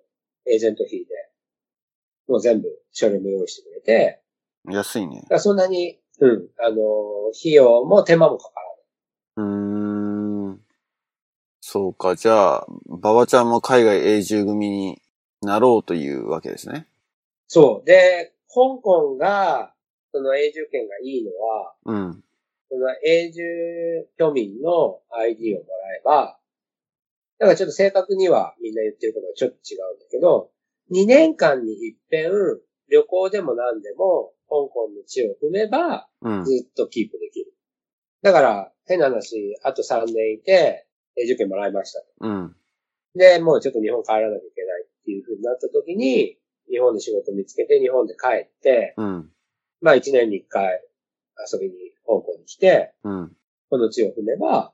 [0.51, 1.05] エージェント費で、
[2.27, 4.21] もう全部書類も用意してくれて、
[4.69, 6.77] 安いねそんなに、うん、あの、
[7.37, 8.59] 費用も手間もかか
[9.35, 9.53] らない。
[9.53, 10.61] うーん。
[11.61, 12.15] そうか。
[12.15, 15.01] じゃあ、馬場ちゃんも海外永住組に
[15.41, 16.85] なろうというわけですね。
[17.47, 17.85] そう。
[17.87, 19.73] で、香港が、
[20.11, 22.23] その永住権がいいのは、うん。
[22.69, 23.43] その永住
[24.17, 26.39] 居民の ID をもらえば、
[27.39, 30.51] だからちょっと正確にはみんな言ってることがちょっと違うんだけど、
[30.91, 32.31] 2年間に一遍
[32.89, 36.45] 旅行でも何でも香港の地を踏めばうん。
[36.45, 37.53] ずっとキープできる。
[38.21, 40.85] だから変な話、あと3年いて
[41.17, 41.99] 永住権もらいました。
[42.19, 42.55] うん。
[43.15, 46.37] で、もうちょっと日本帰らなきゃいけないっていう風になった時に、
[46.69, 49.29] 日本で仕事見つけて日本で帰って、うん。
[49.81, 50.81] まあ1年に1回
[51.51, 51.73] 遊びに
[52.05, 53.31] 香港に来て、うん。
[53.69, 54.73] この地を踏めば、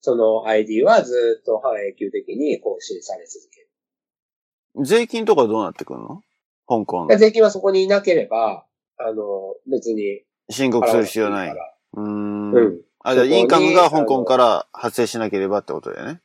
[0.00, 4.84] その ID はずっと半永久的に更新され続ける。
[4.84, 6.20] 税金とかどうなってくるの？
[6.68, 7.16] 香港で。
[7.16, 8.64] 税金はそこにいなければ、
[8.98, 11.50] あの、別に申告する必要ない。
[11.50, 12.52] うーん。
[12.52, 12.80] うん。
[13.00, 16.20] あ、じゃあインカムが香港から発生しなければってことだよね。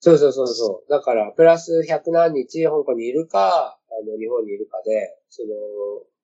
[0.00, 0.90] そうそうそうそう。
[0.90, 5.48] だから、プラス100何日香港にいるか、あの、日本にいるかで、その、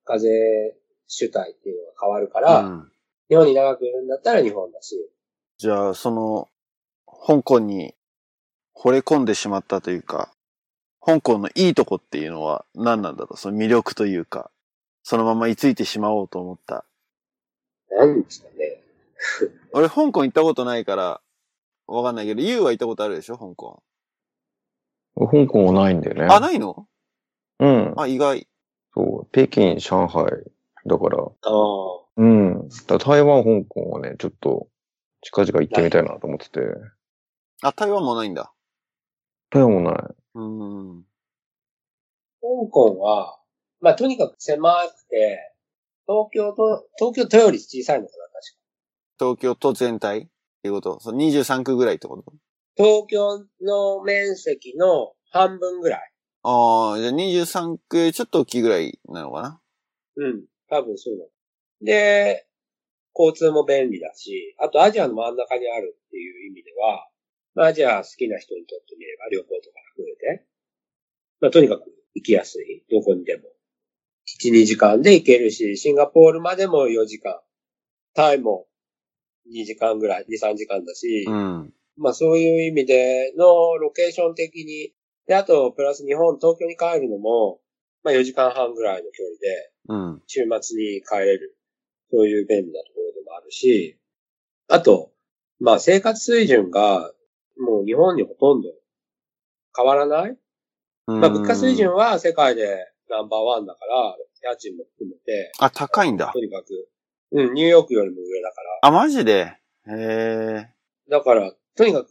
[0.04, 2.92] 課税主体っていうのが変わるから、うん。
[3.28, 4.96] 日本に長くいるんだったら日本だし、
[5.58, 6.48] じゃあ、その、
[7.26, 7.94] 香港に
[8.74, 10.34] 惚れ込んでしまったというか、
[11.00, 13.36] 香港のいいとこっていうのは何なんだろう？
[13.36, 14.50] その魅力というか、
[15.02, 16.84] そのまま居ついてしまおうと思った。
[17.90, 18.80] なんですかね。
[19.72, 21.20] 俺、香港行ったことないから、
[21.86, 23.38] わかんないけど、ユウは行ったことあるでしょ？
[23.38, 23.82] 香港。
[25.16, 26.26] 香港はないんだよね。
[26.32, 26.86] あ、ないの？
[27.60, 27.94] うん。
[27.96, 28.48] あ、意外。
[28.94, 29.28] そう。
[29.32, 30.51] 北京、上海。
[30.86, 31.30] だから、ああ。
[32.16, 32.68] うん。
[32.98, 34.68] 台湾、香港はね、ちょっと、
[35.22, 36.60] 近々行ってみたいなと思ってて。
[37.62, 38.52] あ、台湾もないんだ。
[39.50, 39.94] 台湾もない。
[40.34, 41.04] うーん。
[42.40, 43.38] 香港は、
[43.80, 45.52] まあ、とにかく狭くて、
[46.06, 48.40] 東京と、東京都より小さいのかな、確か。
[49.18, 50.18] 東京都全体？
[50.18, 50.22] っ
[50.62, 51.00] ていうこと？
[51.00, 52.32] そう、23区ぐらいってこと？
[52.76, 56.12] 東京の面積の半分ぐらい。
[56.42, 59.60] ああ、じゃあ23区ちょっと大きいぐらいなのかな？
[60.16, 60.44] うん。
[60.72, 61.26] 多分そうだ。
[61.82, 62.46] で、
[63.14, 67.06] 交通も便利だし、あとアジアの真ん中にあるっていう意味では、
[67.54, 70.46] まあアジア好きな人にとってみれば旅行とか含めて、
[71.42, 72.84] まあとにかく行きやすい。
[72.90, 73.42] どこにでも。
[74.40, 77.38] 1、2時間で行けるし、シンガポールまでも4時間。
[78.14, 78.66] タイも
[79.52, 81.74] 2時間ぐらい、2、3時間だし、うん。
[81.98, 84.94] まあそういう意味でのロケーション的に、
[85.26, 87.60] で、あとプラス日本、東京に帰るのも、
[88.02, 90.22] まあ4時間半ぐらいの距離で、うん。
[90.26, 91.56] 週末に帰れる。
[92.10, 93.98] そういう便利なところでもあるし、
[94.68, 95.12] あと、
[95.60, 97.12] まあ生活水準が
[97.58, 98.68] もう日本にほとんど
[99.76, 100.36] 変わらない
[101.06, 104.16] まあ物価水準は世界でナンバーワンだから、
[104.50, 106.38] 家賃も含めて、あ、高いんだと。
[106.40, 106.88] にかく、
[107.32, 108.78] うん、ニューヨークよりも上だから。
[108.82, 109.56] あ、マジで？
[109.86, 110.68] へえ。
[111.08, 112.08] だから、とにかく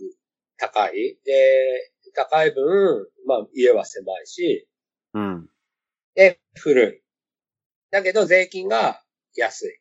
[0.58, 1.18] 高い。
[1.26, 4.68] で、高い分、まあ家は狭いし、
[5.14, 5.50] うん。
[6.16, 7.02] で、古い。
[7.92, 9.02] だけど税金が
[9.36, 9.80] 安い。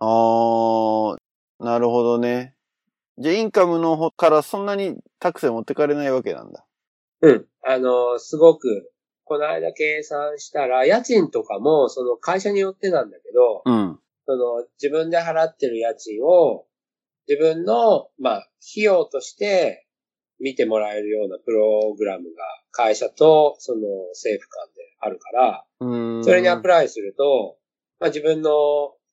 [0.00, 1.16] あー、
[1.58, 2.54] なるほどね。
[3.18, 6.64] じゃあ、インカムの方からそんなにタクシー持ってかれないわけなんだ。
[7.22, 7.46] うん。
[7.62, 8.90] あの、すごく、
[9.24, 14.00] この間計算したら、家賃とかも、その会社によってなんだけど、うん。
[14.26, 16.66] その自分で払ってる家賃を、
[17.28, 18.36] 自分の、まあ、
[18.72, 19.86] 費用として
[20.40, 23.80] 見てもらえるようなプログラムが会社とその
[24.14, 25.64] 政府間であるから。
[25.80, 27.56] それにアプライすると、
[27.98, 28.50] まあ自分の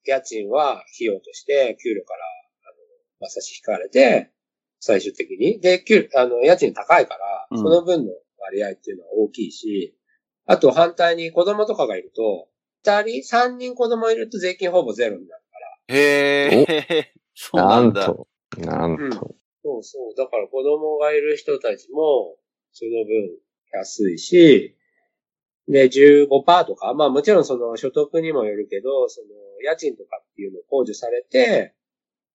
[0.05, 2.19] 家賃は費用として給料から、
[2.63, 2.75] あの、
[3.21, 4.31] まあ、差し引かれて、
[4.79, 5.59] 最終的に。
[5.59, 9.95] で、給、あの、家賃高いから、うんその分の割合っていうのは大きいし、
[10.45, 12.47] あと反対に子供とかがいると、
[12.83, 15.95] 二人、三人子供いると税金ほぼゼロになるから。
[15.95, 17.13] へえ。
[17.35, 18.07] そうななんだ。
[18.07, 18.27] んと。
[18.57, 19.35] なんと。
[19.67, 20.15] そうそう。
[20.15, 22.38] だから子供がいる人たちも、
[22.71, 23.30] その分
[23.73, 24.77] 安いし、
[25.67, 29.27] で、15%とか、まあもちろんその所得にもよるけど、その
[29.62, 31.75] 家賃とかっていうのを控除されて、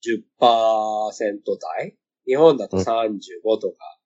[0.05, 1.38] 10%
[1.79, 1.97] 台？
[2.27, 2.83] 日本だと35
[3.59, 3.99] とか、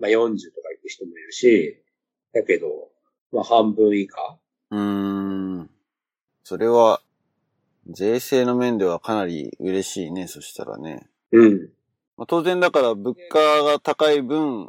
[0.00, 0.16] まあ40
[0.52, 1.84] とか行く人もいるし、
[2.32, 2.90] だけど、
[3.30, 4.38] まあ半分以下。
[4.70, 5.70] うーん。
[6.42, 7.00] それは、
[7.88, 11.08] 税制の面ではかなり嬉しいね、そしたらね。
[11.30, 11.70] うん。
[12.16, 14.68] まあ、当然だから物価が高い分、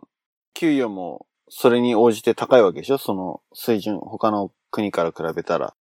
[0.53, 2.97] 給与もそれに応じて高いわけでしょ？
[2.97, 5.75] その水準、他の国から比べたら。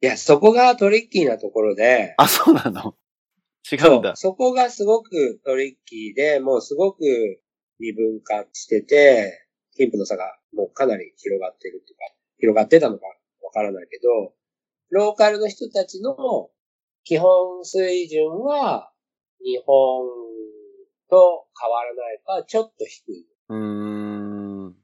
[0.00, 2.94] いや、そこがトリッキーなところで、あ、そうなの？
[3.70, 4.16] 違うんだ。
[4.16, 7.00] そこがすごくトリッキーで、もうすごく
[7.80, 12.04] 二分化してて、貧富の差がもうかなり広がってるっていうか、
[12.38, 13.06] 広がってたのか
[13.42, 14.32] わからないけど、
[14.90, 16.48] ローカルの人たちの
[17.04, 18.90] 基本水準は
[19.44, 20.06] 日本
[21.08, 23.26] と変わらないか、ちょっと低い。
[23.48, 23.56] うー
[24.68, 24.74] ん。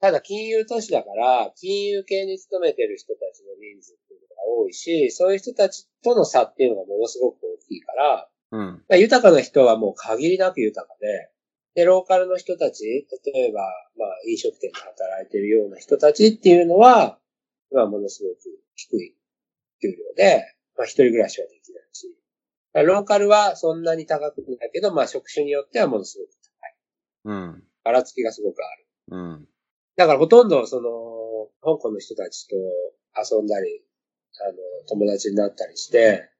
[0.00, 8.60] ただ金融都市だから、金融系に勤めてる人たちの人数っていうのが多いし、そういう人たちとの差っていうのがものすごく大きいから、うん。
[8.60, 11.30] まあ、豊かな人はもう限りなく豊かで、
[11.74, 13.62] で、ローカルの人たち、例えば、
[13.96, 17.18] まあ、飲食店で働いてるような人たちっていうのは、
[17.72, 18.36] まあ、ものすごく
[18.74, 19.16] 低い
[19.80, 22.08] 給料で、まあ、一人暮らしはできないし、
[22.74, 26.74] ローカルはそんなに高くないけど、まあ、職種によってはものすごく高い。
[27.24, 27.64] うん。
[27.84, 28.86] ばらつきがすごくある。
[29.08, 29.48] うん。
[29.96, 33.84] だからほとんど、その、香港の人たちと遊んだり、
[34.40, 34.56] あの、
[34.88, 36.30] 友達になったりして、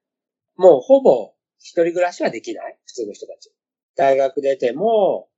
[0.55, 3.51] もうほぼ一人暮らしはできない普通の人たち。
[3.95, 5.29] 大学出ても、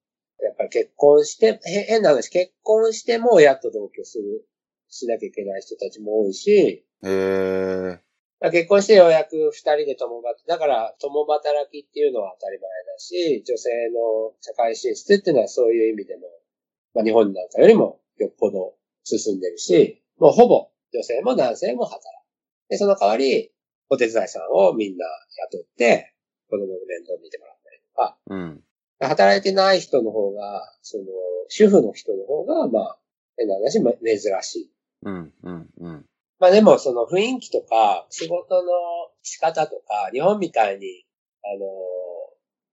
[0.41, 4.45] やっぱり結婚して、へ変な話、結婚しても親と同居する、
[4.89, 7.99] しなきゃいけない人たちも多いし、へえ。
[8.45, 16.29] まあ結婚してようやく二人で共働き、だから共働きっていうのは当たり前だし、女性の社会進出っていうのはそういう意味でも、
[16.93, 22.69] まあ日本なんかよりもよっぽど進んでるし、もうほぼ女性も男性も働く。
[22.69, 23.51] で、その代わり、
[23.89, 25.08] お手伝いさんをみんな
[25.51, 26.13] 雇って、
[26.47, 28.62] 子供の面倒を見てもらったりとか、うん。
[28.99, 31.05] 働いてない人の方が、その、
[31.49, 32.97] 主婦の人の方が、まあ、
[33.38, 34.71] 変な話、ま珍しい。
[35.01, 35.34] うん。
[35.43, 35.69] うん。
[35.79, 36.05] うん。
[36.45, 38.69] まあでも、その雰囲気とか、仕事の
[39.23, 41.03] 仕方とか、日本みたいに、
[41.43, 41.65] あの、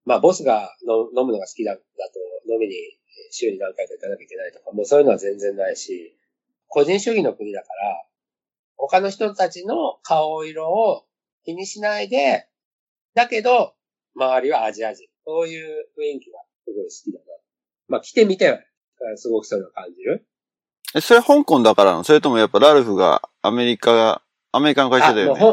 [0.04, 2.74] まあボスがの飲むのが好きだだと、飲みに
[3.30, 6.14] 週に何回か行かなきゃいけないとか、もうそういうのは全然ないし、
[6.68, 8.04] 個人主義の国だから、
[8.76, 11.06] 他の人たちの顔色を
[11.46, 12.46] 気にしないで、
[13.14, 13.72] だけど、
[14.14, 15.06] 周りはアジア人。
[15.24, 17.24] そういう雰囲気がすごい好きだな。
[17.88, 18.66] まあ来てみて、
[19.16, 20.26] すごくそれを感じる。
[20.94, 22.04] え、それ香港だからの？
[22.04, 24.22] それともやっぱラルフがアメリカが、
[24.52, 25.40] アメリカの会社だよね。
[25.40, 25.52] あ、もう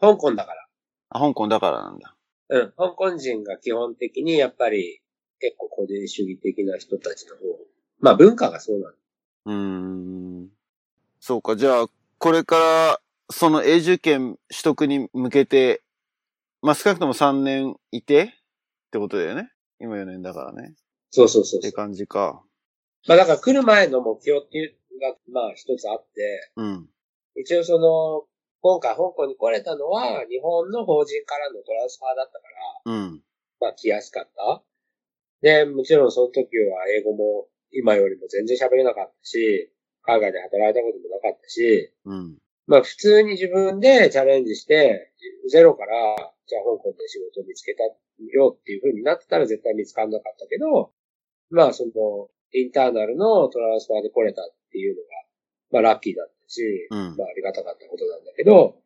[0.00, 0.66] ほん香港だから。
[1.10, 2.16] あ、香港だからなんだ。
[2.48, 2.72] うん。
[2.76, 5.02] 香港人が基本的にやっぱり
[5.38, 7.42] 結構個人主義的な人たちの方。
[8.00, 8.94] まあ文化がそうなの。
[9.44, 10.48] うーん。
[11.20, 11.86] そうか、じゃあ、
[12.18, 13.00] これから、
[13.30, 15.82] その永住権取得に向けて、
[16.62, 18.28] まあ少なくとも3年いてっ
[18.90, 19.50] てことだよね。
[19.80, 20.74] 今4年だからね。
[21.10, 21.60] そうそうそうそう。
[21.60, 22.42] って感じか。
[23.06, 26.88] まあだから来る前の目標っていうのが、まあ一つあって、うん。
[27.40, 28.24] 一応その、
[28.60, 33.22] 今回香港に来れたのは日本の法人からのトランスファーだったから、うん。
[33.60, 34.62] まあ来やすかった。
[35.42, 39.72] で、もちろんその時は英語も今よりも全然喋れなかったし、
[40.02, 42.38] 海外で働いたこともなかったし、うん。
[42.66, 45.12] まあ普通に自分でチャレンジして、
[45.50, 45.92] ゼロから、
[46.46, 50.92] じゃあ香港で仕事を見つけたよっていう風になってたら絶対見つかんなかったけど、
[51.50, 51.90] まあその、
[52.52, 55.08] インターナルのトランスファーで来れたっていうのが、
[55.70, 57.16] まあラッキーだったし、うん。
[57.16, 58.76] まあありがたかったことなんだけど、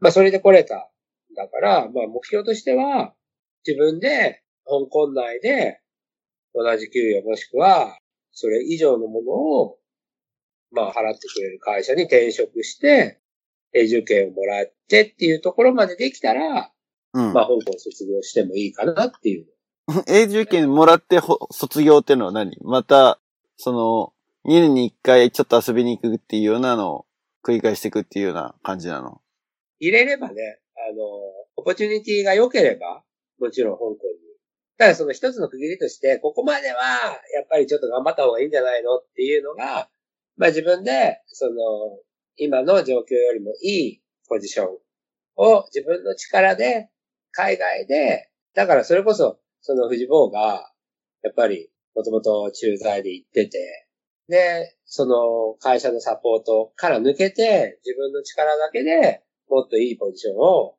[0.00, 0.90] まあそれで来れた。
[1.36, 3.14] だから、まあ目標としては、
[3.66, 5.80] 自分で香港内で
[6.54, 7.98] 同じ給与もしくは、
[8.32, 9.78] それ以上のものを、
[10.70, 13.20] まあ払ってくれる会社に転職して、
[13.74, 16.72] 永住権をもらってっていうところまでできたら、
[17.12, 17.32] うん。
[17.32, 19.46] まあ香港卒業してもいいかなっていう。
[20.06, 22.56] 永住権もらってほ卒業ってのは何？
[22.60, 23.20] また、
[23.56, 24.12] その、
[24.46, 27.06] 2年に1回ちょっと遊びに行くっていうようなのを
[27.44, 29.20] 繰り返していくっていうような感じなの？
[29.80, 30.60] 入れればね、
[30.90, 31.02] あの、
[31.56, 33.02] オポチュニティが良ければ、
[33.38, 33.98] もちろん香港に。
[34.76, 36.76] ただその一つの区切りとして、ここまでは、
[37.34, 39.88] やっぱりちょっと頑張った方がいいんじゃないのっていうのが、
[40.36, 41.52] まあ自分で、その、
[42.36, 44.66] 今の状況よりもいいポジション
[45.36, 46.90] を自分の力で、
[47.32, 50.72] 海外で、だからそれこそ、その藤坊が、
[51.22, 53.87] やっぱり、もともと駐在で行ってて、
[54.28, 60.76] で、その会社のサポートから抜けて、自分の力だけでもっといいポジションを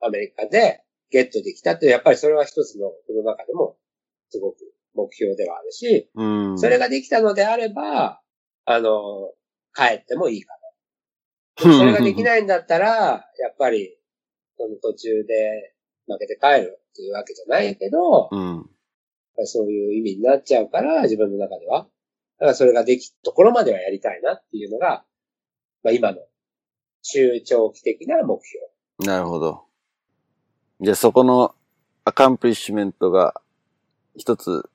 [0.00, 3.76] アメリカでゲットできたって、やっぱりそれは一つの、この中でも
[4.30, 4.56] すごく
[4.94, 6.58] 目標ではあるし、うん。
[6.58, 8.20] それができたのであれば、
[8.64, 9.32] あの、
[9.74, 10.54] 帰ってもいいか
[11.56, 11.72] な。
[11.72, 12.24] それができい。
[12.24, 13.98] ないんだったら、 やっぱり、
[14.56, 15.74] その途中で
[16.06, 18.56] 負けて帰るっていうわけじゃないけど、うん。
[18.56, 18.64] やっ
[19.36, 21.88] ぱりそういう意味になっちゃうから、自分の中では。
[22.42, 25.04] だからそれができ、ところまではやりたいなっていうのが、
[25.84, 26.18] まあ今の
[27.02, 29.08] 中長期的な目標。
[29.08, 29.62] なるほど。
[30.80, 31.54] じゃあそこの
[32.04, 33.40] アカンプリッシュメントが
[34.16, 34.68] 一つ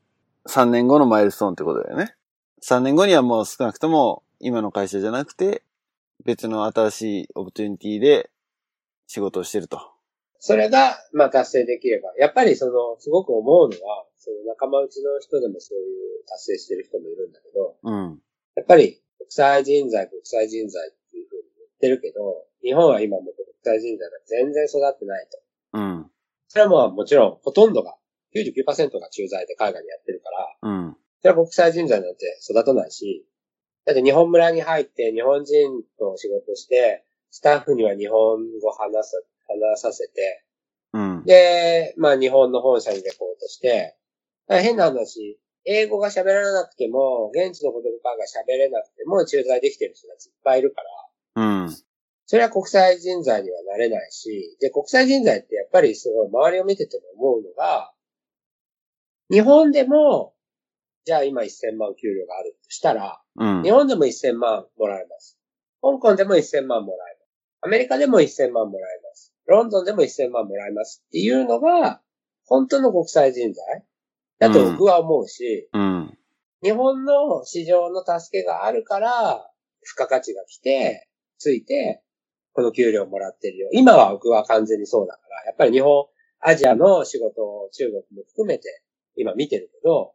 [0.48, 2.16] 3年後のマイルストーンってことだよね。
[2.64, 5.62] 3年後にはもう少なくとも今の会社じゃなくて
[6.24, 8.30] 別の新しいオプチュニティで
[9.08, 9.92] 仕事をしてると。
[10.40, 12.14] それが、まあ達成できれば。
[12.18, 18.20] やっぱりその、すごく思うのは、その仲間内の人でもそういう達成してる人もいるんだけど、うん。
[18.56, 25.40] やっぱり国際人材、国際人材っていうふうに言ってるけど、日本は今も国際人材が全然育ってないと。
[25.78, 26.12] うん。
[26.50, 27.96] それはもちろんほとんどが、
[28.36, 30.98] 99%が駐在で海外にやってるから、うん。
[31.22, 33.26] それは国際人材なんて育たないし、
[33.86, 40.44] だって日本村に入って日本人と仕事して、スタッフには日本語話す、話させて、
[40.94, 41.24] うん。
[41.26, 43.96] で、まあ日本の本社にレポートして、
[44.50, 50.82] 変な話、英語が喋らなくても、現地の言葉が喋れなくても駐在できてる人たちいっぱいいるか
[51.36, 51.78] ら、うん。
[52.26, 57.94] それは国際人材にはなれないし、で、国際人材ってやっぱりすごい周りを見てても思うのが、
[59.30, 60.34] 日本でも、
[61.04, 63.72] じゃあ今1000万給料があるとしたら、うん日。
[63.72, 65.38] 本でも1000万もらえます。
[65.82, 67.28] 香港でも1000万もらえます。
[67.62, 69.34] アメリカでも1000万もらえます。
[69.46, 72.02] ロンドンでも1000万もらえますっていうのが、
[72.46, 73.84] 本当の国際人材
[74.40, 76.18] だと僕は思うし、うん。
[76.64, 79.52] 日本の市場の助けがあるから、
[79.84, 81.08] 付加価値が来て、
[81.38, 82.02] ついて、
[82.54, 83.70] この給料をもらってるよ。
[83.72, 86.08] 今は僕は完全にそうだから、やっぱり日本、
[86.40, 88.84] アジアの仕事を中国も含めて
[89.16, 90.14] 今見てるけど、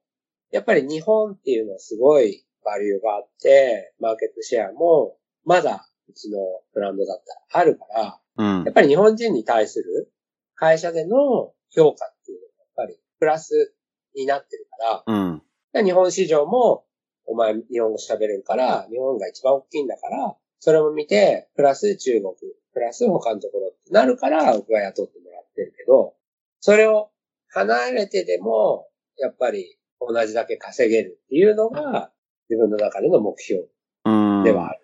[0.51, 6.39] やっぱり日本っていうのはすごいバリューがあって、マーケットシェアもまだうちの
[6.75, 8.73] ブランドだったらあるから、うんやっ。
[8.73, 10.13] ぱり日本人に対する
[10.55, 13.75] 会社での評価っていうのがやっぱりプラス
[14.15, 15.43] になってるから、うん。
[15.73, 16.85] で日本市場も、
[17.27, 22.35] お前日本語喋れるから、日本が一番大きいんだから、それも見て、プラス中国、
[22.73, 26.15] プラス他のところってなるから、僕は雇ってもらってるけど、
[26.61, 27.11] それを
[27.49, 28.89] 離れてでも、
[29.19, 32.11] やっぱり同じだけ稼げるっていうのが、
[32.49, 33.65] 自分の中での目標
[34.05, 34.45] うん。
[34.45, 34.79] ではある。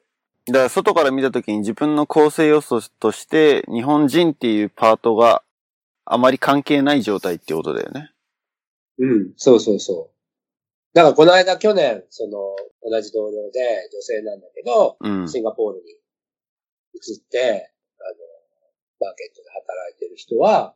[0.46, 5.42] だから外から見たときに自分の構成要素として日本人っていうパートが
[6.06, 8.10] あまり関係ない状態ってことだよね。
[8.98, 10.18] うん、そうそうそう。
[10.94, 15.28] だからこの間去年、その、同じ同僚で女性なんだけど、うん。
[15.28, 15.92] シンガポールに
[16.94, 20.74] 移って、あの、マーケットで働いてる人は、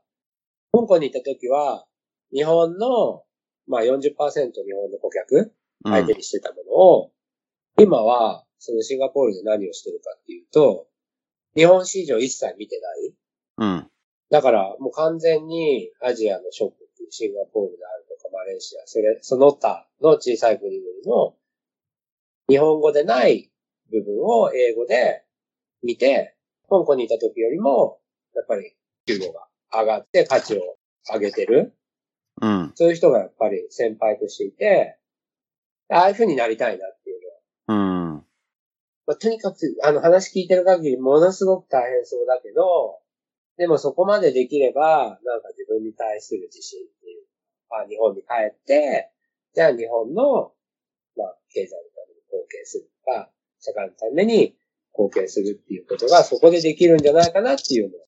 [0.73, 1.87] 香港に行った時は、
[2.33, 3.25] 日本の、
[3.67, 5.53] まあ40%日本の顧客
[5.85, 7.13] 相手にしてたものを、
[7.79, 10.87] 今は、そのシンガポールで何をしてるかっていうと、
[11.57, 13.15] 日本市場一切見てない。
[13.59, 13.91] うん。
[14.31, 18.02] だから、もう完全にアジアの諸国、シンガポールである
[18.33, 21.35] マレーシア、それ、その他の小さい国々の
[22.49, 23.51] 日本語でない
[23.91, 25.25] 部分を英語で
[25.83, 26.37] 見て、
[26.69, 28.01] 香港にいた時よりも、
[28.35, 28.75] やっぱり
[29.07, 30.77] 給料が上がって価値を
[31.13, 31.75] 上げてる。
[32.41, 32.73] うん。
[32.75, 34.99] そういう人がやっぱり先輩としていて、
[35.91, 37.21] ああいう風になりたいなっていう
[37.69, 38.13] のは。
[38.15, 38.15] うん。
[38.17, 38.25] ま
[39.07, 42.99] まあ、とにかく、あの話聞いてる限りものすごく大変そうだけど、
[43.59, 46.81] でもそこまでできれば、なんか自分に対する自信
[47.77, 49.11] あ日本に帰って、
[49.55, 50.53] じゃあ日本の、
[51.17, 54.57] まあ、経済のために貢献するとか、社会のために
[54.97, 58.05] 貢献するっていうことがそこでできるんじゃないかなっていうのは。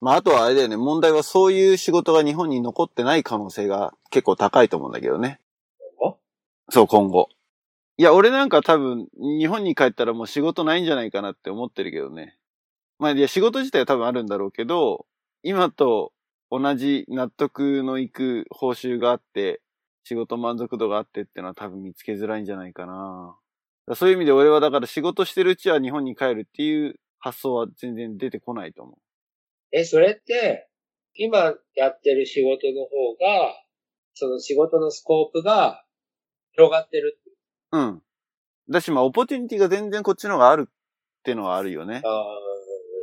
[0.00, 5.40] まあ、あとはあれだよね、問題はそういう仕事が日本に残ってない可能性が結構高いと思うんだけどね。
[5.98, 6.18] 今後？
[6.70, 7.28] そう、今後。
[7.96, 12.36] いや、俺なんか多分、日本に帰ったらもう仕事ないんじゃないかなって思ってるけどね。
[12.98, 15.06] まあ、いや、仕事自体は多分あるんだろうけど、
[15.42, 16.12] 今と
[16.50, 19.60] 同じ納得のいく報酬があって、
[20.04, 22.92] 仕事満足度があってってのは多分見つけづらいんじゃないかな。
[22.92, 23.36] だか
[23.86, 28.96] らそういう意味で俺はだから仕事してるうちは日本に帰るっていう発想は全然出てこないと思
[29.72, 30.68] え、それって、
[31.14, 33.54] 今やってる仕事の方が、
[34.14, 35.84] その仕事のスコープが
[36.52, 37.36] 広がってるっていう？
[37.72, 37.78] う。
[37.78, 38.02] うん。
[38.70, 40.72] だし、まあ、オポチュニティが全然こっちの方があるっ
[41.24, 42.02] ていうのはあるよね。
[42.04, 42.24] あ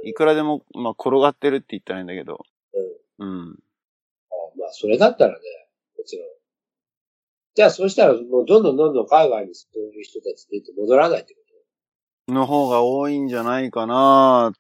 [0.06, 2.44] いくらでも、まあ、転がってるって言ったらいいんだけど。
[3.20, 3.30] うん。
[3.30, 3.60] うん。
[4.32, 5.40] あまあ、それだったらね、
[5.98, 6.28] もちろん。
[7.56, 11.36] じゃあ、そうしたら、もうどんどんどんどん海外にそういう人たち出て戻らないって
[12.26, 14.54] この方が多いんじゃないかな。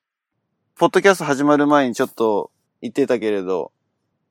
[0.75, 2.51] ポッドキャスト始まる前にちょっと
[2.81, 3.71] 言ってたけれど、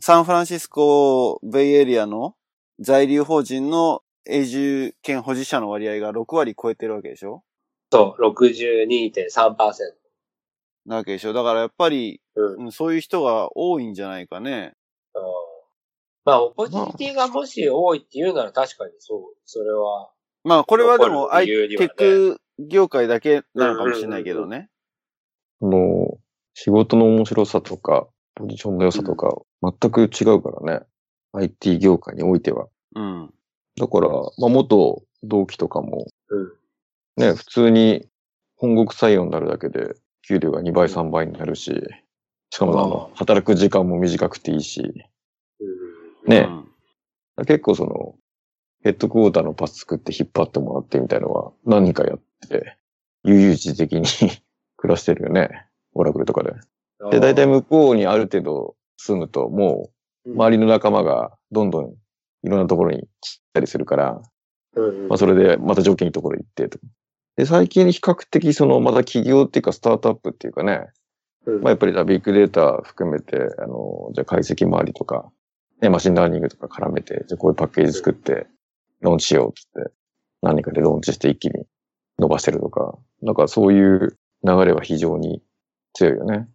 [0.01, 2.37] サンフランシスコベイエリアの
[2.79, 7.43] 在留邦人の永住権保持者の割合が6割超えてるわけでしょ？
[7.89, 9.57] とそう、62.3%。
[10.85, 11.33] なわけでしょ？
[11.33, 12.65] だからやっぱり、うん。
[12.65, 14.75] うんそういう人が多いんじゃないかね。
[15.15, 15.23] あー
[16.25, 20.11] まあ、オポチュニティがもし多いっていうなら確かにそう、それは。
[20.45, 24.69] まあこれはでも残る理由にはねテック業界だけなのかもしれないけどね。
[25.61, 26.19] あの、
[26.55, 30.87] 仕事の面白さとか、ポジションの良さとか、全く違うからね。
[31.33, 32.69] IT 業界においては。
[32.95, 33.35] うん。
[33.77, 36.53] だから、まあ、元同期とかも、うん。
[37.17, 38.07] ね、普通に
[38.57, 39.95] 本国採用になるだけで、
[40.27, 41.73] 給料が2倍、3倍になるし、
[42.53, 44.83] しかもあの、働く時間も短くていいし、
[45.59, 46.31] うん。
[46.31, 46.69] ねうん
[47.47, 48.15] 結構その、
[48.83, 52.77] ヘッドクォーターのパス作って引っ張ってもらってみたいのは何人かやって、
[53.25, 54.03] 悠々自適に
[54.77, 55.67] 暮らしてるよね。
[55.95, 56.53] オラクルとかで。
[57.11, 59.91] で、大体向こうにある程度住むと、も
[60.27, 61.87] う、周りの仲間がどんどん
[62.43, 64.23] いろんなところに来たりするから、
[64.75, 65.09] うん。
[65.09, 66.79] まあそれでまた条件いいところ行ってと。
[67.37, 70.87] で、最近比較的その、また企業っていうかスタートアップっていうかね、うん、
[71.47, 75.31] まあやっぱりじゃあビッグデータ含めて、あの、じゃあ解析周りとか、
[75.81, 78.47] ね、 machine learning とか絡めて、じゃあこういうパッケージ作って、
[79.01, 79.91] ローンチしようっつって、
[80.43, 81.65] 何かでローンチして一気に
[82.19, 85.43] 伸ばしてるとか、なんかそういう流れは非常に
[85.95, 86.37] 強いよね。
[86.37, 86.49] だか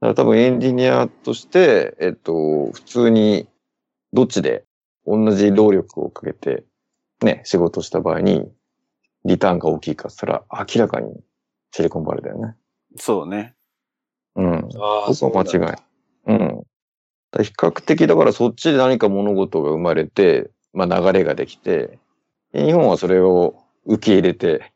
[0.00, 3.48] ら多分エンジニアとして、えっと、普通に
[4.12, 4.64] どっちで
[5.06, 6.64] 同じ労力をかけて、
[7.22, 8.50] ね、仕事した場合に、
[9.24, 11.14] リターンが大きいかって言ったら明らかに
[11.70, 12.56] シリコンバレーだよね。
[12.96, 13.54] そうね。
[14.36, 14.54] うん。
[14.54, 15.76] ああ、僕は間違い。
[16.26, 16.62] うん。
[17.42, 21.98] 比較的だからそっちで何か物事が生まれて、まあ流れができて、
[22.52, 24.72] で日本はそれを受け入れて、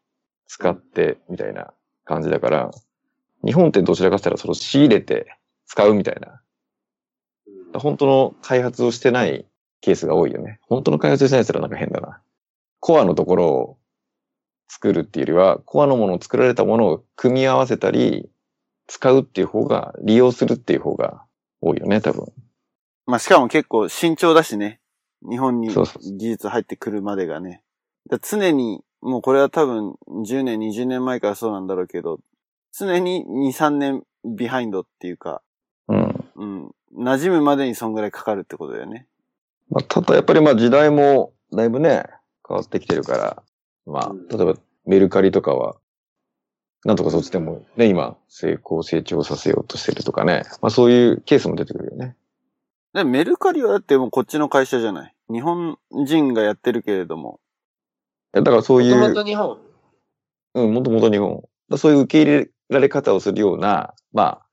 [0.48, 1.72] 使って、みたいな
[2.04, 2.70] 感じだから、
[3.44, 6.38] 日本ってどちらかって言ったらそれを仕入れて使うみたいな、うん
[7.74, 9.46] 本当の開発をしてない
[9.82, 10.58] ケースが多いよね。
[10.62, 12.20] 本当の開発してないやつらなんか変だな。
[12.80, 13.77] コアのところを
[14.68, 18.30] 作るっていうよりは、コアのものを作られたものを組み合わせたり、
[18.86, 21.22] 使うっていう方が、利用するっていう方が
[21.60, 22.32] 多いよね、多分。
[23.06, 24.80] まあしかも結構慎重だしね。
[25.28, 27.62] 日本にそうそう技術入ってくるまでがね。
[28.08, 32.20] だ常に、もうこれは多分10年、20年前からそうなんだろうけど、
[32.72, 35.42] 常に2、3年ビハインドっていうか、
[35.88, 36.24] うん。
[36.36, 39.06] うん、馴染むまでにそんぐらいかかるってことだよね。
[39.70, 42.04] まあ、ただやっぱりまあ時代もだいぶね、
[42.46, 43.42] 変わってきてるから、
[43.88, 44.54] まあうん、例えば
[44.86, 45.76] メルカリとかは、
[46.84, 50.44] なんとかそっちでもね、今、成功、成長させようとしてるとかね。
[50.62, 52.16] まあそういうケースも出てくるよね。
[52.94, 55.14] でメルカリはだってもうこっちの会社じゃない。
[55.30, 57.40] 日本人がやってるけれども。
[58.32, 59.58] だからそういもとう、もと日本。
[60.54, 61.44] うん、もともと日本。
[61.76, 64.46] そういう受け入れられ方をするような、まあ、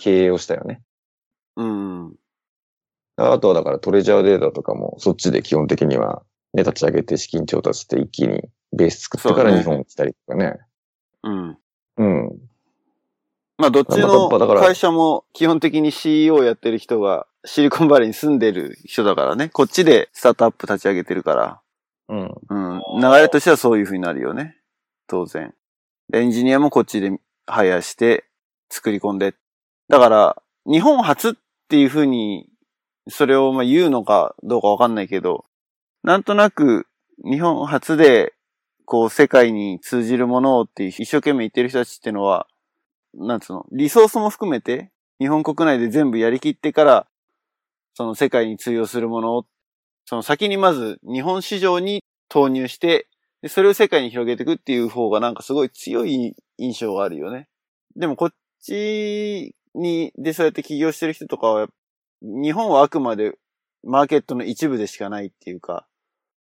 [0.00, 0.82] 経営をしたよね。
[1.56, 2.14] うん。
[3.16, 6.22] あとはだからトレジャーデータとかもそっちで基本的には
[6.54, 8.42] ね、立ち上げて資金調達して一気に
[8.72, 10.56] ベース作ってから日本に来たりとかね。
[11.22, 11.58] うん。
[11.96, 12.38] うん。
[13.58, 14.28] まあどっちまの
[14.60, 19.48] 会社も基本的に CEO やってる人がシリコンバレーに住んでる人だからね。
[19.48, 21.60] こっちでスタートアップ立ち上げてるから。
[22.08, 22.34] うん。
[22.48, 23.00] うん。
[23.00, 24.56] 流れとしてはそういう風になるよね。
[25.08, 25.54] 当然。
[26.10, 27.10] でエンジニアもこっちで
[27.46, 28.24] ハイヤーして
[28.70, 29.34] 作り込んで。
[29.88, 31.32] だから、日本初っ
[31.68, 32.48] ていう風に、
[33.08, 35.46] それをまあ言うのかどうかわかんないけど、
[36.02, 36.86] なんとなく
[37.24, 38.34] 日本初で
[38.88, 42.46] こう、世界に通じるものをって一生懸命言ってる人たちってのは、
[43.14, 44.90] なんつうの、リソースも含めて、
[45.20, 47.06] 日本国内で全部やりきってから、
[47.92, 49.46] その世界に通用するものを、
[50.06, 53.08] その先にまず日本市場に投入して、
[53.42, 57.46] でそれを世界に広げていくっていう方がなんかすごい強い印象があるよね。
[57.94, 58.30] でもこっ
[58.62, 61.68] ちに、でそうやって起業してる人とかは、
[62.22, 63.36] 日本はあくまで
[63.84, 65.86] マーケットの一部でしかないっていうか、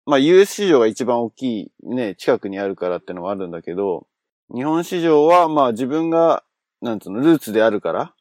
[0.06, 4.06] まあ US 市場が一番大きいね、近くにあるからってのもあるんだけど、
[4.54, 6.44] 日本市場はまあ自分が、
[6.80, 8.14] なんつうの、ルーツであるから、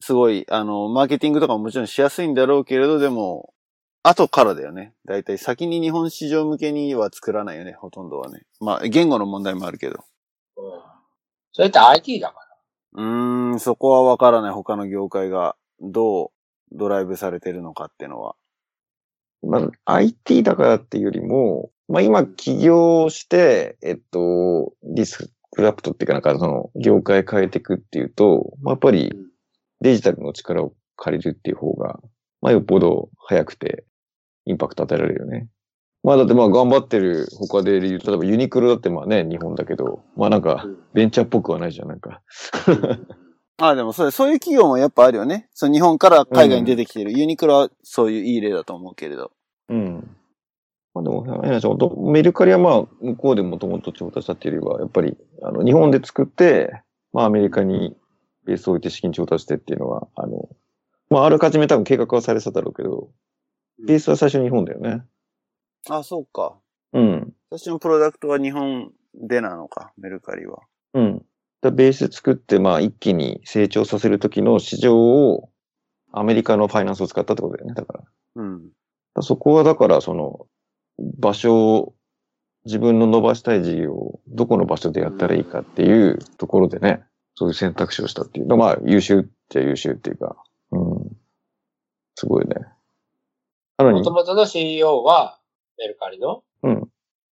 [0.00, 3.54] すごい、あの、マーケティングとかももちろんしやすいんだろうけれど、でも、
[4.02, 4.94] 後からだよね。
[5.04, 8.42] だいたい先に日本市場向けには作らないよね、ほとんどはね。
[8.58, 10.04] まあ、言語の問題もあるけど。
[10.56, 10.82] うん。
[11.52, 13.04] それって IT だから。
[13.04, 14.52] うーん、そこはわからない。
[14.52, 16.30] 他の業界がどう
[16.72, 18.34] ドライブされてるのかっていうのは。
[19.42, 29.12] まあ、IT だからっていうよりも、まあ今起業して、えっと、ディスクラプトっていうかなんかその業界変えていくっていうと、まあやっぱり
[29.80, 32.00] デジタルの力を借りるっていう方が、
[32.40, 33.84] まあよっぽど早くて
[34.46, 35.48] インパクト与えられるよね。
[36.02, 42.22] まあだってまあ頑張ってる他で言うと、例えばユニクロだってまあね、日本だけど、まあなんかうんベンチャーっぽくはないじゃん、なんか。
[43.62, 45.48] ああ、でもそれ、そういう企業もやっぱあるよね。
[45.54, 47.12] その日本から海外に出てきてる。
[47.16, 49.30] ユニクロはそういういい例だと思うけれど。
[49.68, 50.16] うん。
[50.94, 56.82] まあでも、変な話メルカリはまあ、向こうでもともと調達したっていうよりは、やっぱり、あの、日本で作って、
[57.12, 57.96] まあ、アメリカに
[58.46, 60.48] ベースを置いて資金調達してっていうのは、あの、
[61.08, 63.10] まあ、あらかじめ多分計画はされてただろうけど、
[63.86, 65.04] ベースは最初日本だよね。
[65.88, 66.58] ああ、そうか。
[66.94, 67.32] うん。
[67.48, 70.58] 私のプロダクトは日本でなのか、メルカリは。
[70.94, 71.24] うん。
[71.62, 75.48] だベース作って、まあ、一気に成長させる時の市場を、
[76.12, 78.04] アメリカのファイナンスを使ったってことだよね、だから。
[78.36, 78.68] うん。
[79.14, 80.46] だそこはだから、その、
[80.98, 81.94] 場所を、
[82.64, 87.02] 自分の伸ばしたい事業をどこの場所でやったらいいかっていうところでね、
[87.34, 88.46] そういう選択肢をしたっていう。
[88.56, 90.36] まあ、優秀っちゃ優秀っていうか、
[90.70, 91.16] うん。
[92.14, 92.54] すごいね。
[93.78, 95.38] なのにもと、もとの CEO は
[95.78, 96.88] メルカリのうん。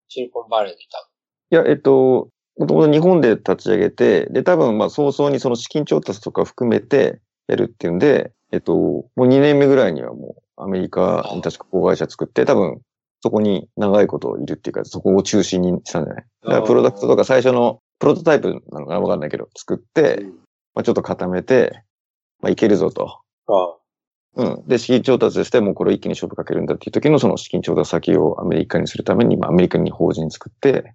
[0.07, 1.09] シリコンバレーにいた
[1.51, 12.81] いや、えっと、もともと日本で立ち上げて、で、多分、まあ、早々にその資金調達とか含めてやるっていうんで、えっと、もう2年目ぐらいにはもうアメリカに確か子会社作って、多分、
[13.21, 16.25] そこに長いこといるっていうか、そこを中心にしたんじゃない？
[16.43, 18.99] だからプロダクトとか最初のプロトタイプなのかな？
[18.99, 20.29] わかんないけど、作って、うん。
[20.73, 21.83] まあ、ちょっと固めて、
[22.41, 23.19] まあ、いけるぞと。
[23.47, 23.75] あ
[24.35, 24.67] うん。
[24.67, 30.91] で、資金調達して、もうこれ一気に勝負かけるんだっていう時のその資金調達先をアメリカにするために、まあ、アメリカに法人作って、あ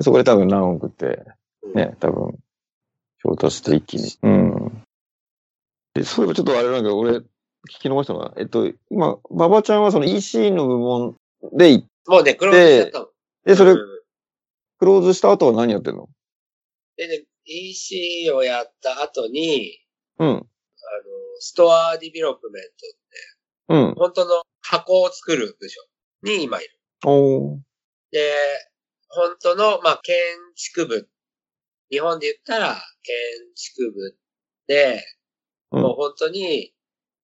[0.00, 1.24] そこで多分何億って、
[1.62, 2.38] うんね、多分、
[3.22, 4.12] 調達して一気に。
[4.22, 4.82] うん。
[5.94, 7.24] で、そういえばちょっとあれなんだけど、俺、聞
[7.80, 11.16] き逃したのが、えっと、今、馬場ちゃんはその EC の部門
[11.52, 13.06] で行っもうね、クローズしちゃったの。
[13.44, 14.00] て、それうん
[14.78, 16.08] クローズした後は何やってんの？
[16.96, 19.78] でね、EC をやった後に、
[20.18, 20.28] うん。
[20.28, 20.42] あの、
[21.38, 23.94] store development、うん。
[23.94, 25.80] 本当の箱を作る部署
[26.22, 26.70] に今いる。
[27.04, 27.58] おー。
[28.10, 28.32] で、
[29.10, 30.16] 本当の、まあ、建
[30.54, 31.08] 築部。
[31.90, 33.14] 日本で言ったら、建
[33.54, 34.16] 築部
[34.66, 35.04] で、
[35.72, 36.72] うんもう本当に、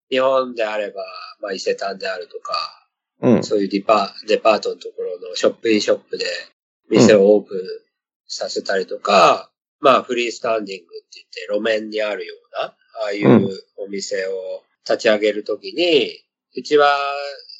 [0.08, 1.04] 日本であれば、
[1.40, 2.54] まあ、伊勢丹であるとか、
[3.20, 3.42] うん。
[3.42, 6.26] そういうデパ、デパートのところのショップインショップで
[6.90, 7.58] 店をオープン
[8.28, 12.74] させたりとか、まあフリースタンディングって言って路面にあるような、あ
[13.08, 16.20] あいうお店を立ち上げるときに、
[16.56, 16.96] うちは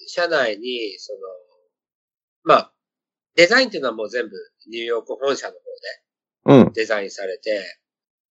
[0.06, 1.18] 社内に、その、
[2.44, 2.72] まあ、
[3.36, 4.36] デザインっていうのはもう全部
[4.68, 5.62] ニューヨーク本社の方で
[6.46, 6.72] うん。
[6.72, 7.78] デザインされて、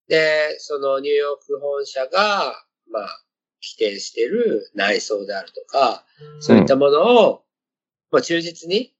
[0.09, 2.55] で、そのニューヨーク本社が、
[2.91, 3.25] まあ、
[3.63, 6.05] 規定してる内装であるとか、
[6.41, 7.45] そういったものを、
[8.11, 8.95] まあ、忠実に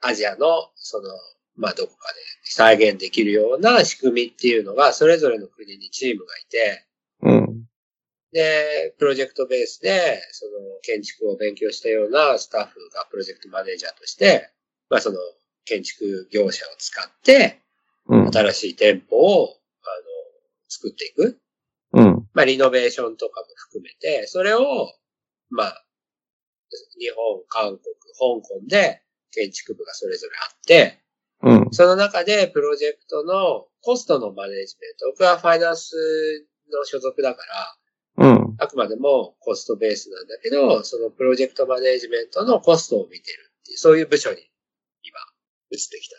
[0.00, 1.08] アジアの、その、
[1.56, 6.84] まあ、どこかで再現できるような仕組みっていうのが、それぞれの国にチームがいて、
[7.22, 7.64] うん。
[8.32, 10.52] で、プロジェクトベースで、その、
[10.82, 14.50] 建築を勉強したようなスタッフがプロジェクトマネージャーとして、
[14.90, 15.18] まあ、その、
[15.68, 17.60] 建築業者を使って、
[18.08, 18.32] うん。
[18.32, 19.54] 新しい店舗を、あの、
[20.68, 21.38] 作っていく。
[21.92, 22.28] うん。
[22.32, 24.60] まあ、リノベーションとかも含めて、それを、
[25.50, 25.84] まあ、
[26.98, 27.80] 日本、韓国、
[28.18, 31.00] 香港で建築部がそれぞれあって、
[31.42, 31.68] うん。
[31.70, 35.94] その中でプロジェクトのコストのマネージメント、僕はファイナンス
[36.72, 37.42] の所属だか
[38.16, 38.54] ら、うん。
[38.58, 44.48] あくまでもコストベースなんだけど、そのプロジェクトマネージメントのコストを見てるっていう、そういう部署に今、
[45.70, 46.16] 移ってきた。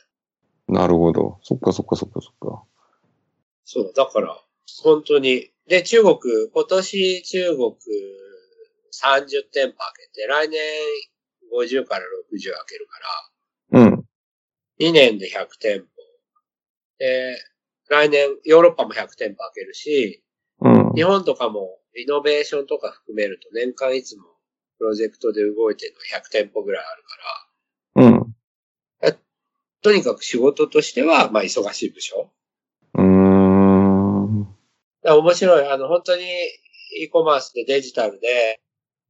[0.67, 1.39] なるほど。
[1.43, 2.63] そっかそっかそっかそっか。
[3.65, 4.41] そう、だから、
[4.83, 5.51] 本当に。
[5.67, 6.17] で、中国、
[6.53, 7.71] 今年中国
[8.91, 10.59] 30店舗開けて、来年
[11.53, 12.99] 50から60開けるか
[13.71, 14.05] ら、うん。
[14.79, 15.87] 2年で100店舗。
[16.97, 17.37] で、
[17.89, 20.23] 来年ヨーロッパも100店舗開けるし、
[20.61, 20.93] うん。
[20.93, 24.23] 日本とかもイノベーションとか含めると年間いつも
[24.77, 27.48] プロジェクトで動いてるの100店舗ぐらいあるから、うん。
[29.81, 32.29] とにかく仕事としては、まあ忙しい部署。
[32.95, 34.47] うーん。
[35.03, 35.67] 面白い。
[35.67, 36.23] あの、本当に
[36.97, 38.59] e コマースでデジタルで、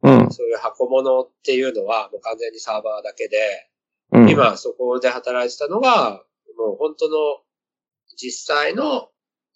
[0.04, 0.32] うん。
[0.32, 3.70] そういう箱物っていうのはもう完全にサーバーだけで、
[4.12, 4.30] うん。
[4.30, 6.24] 今そこで働いてたのが、
[6.58, 7.18] もう本当の
[8.16, 9.10] 実際の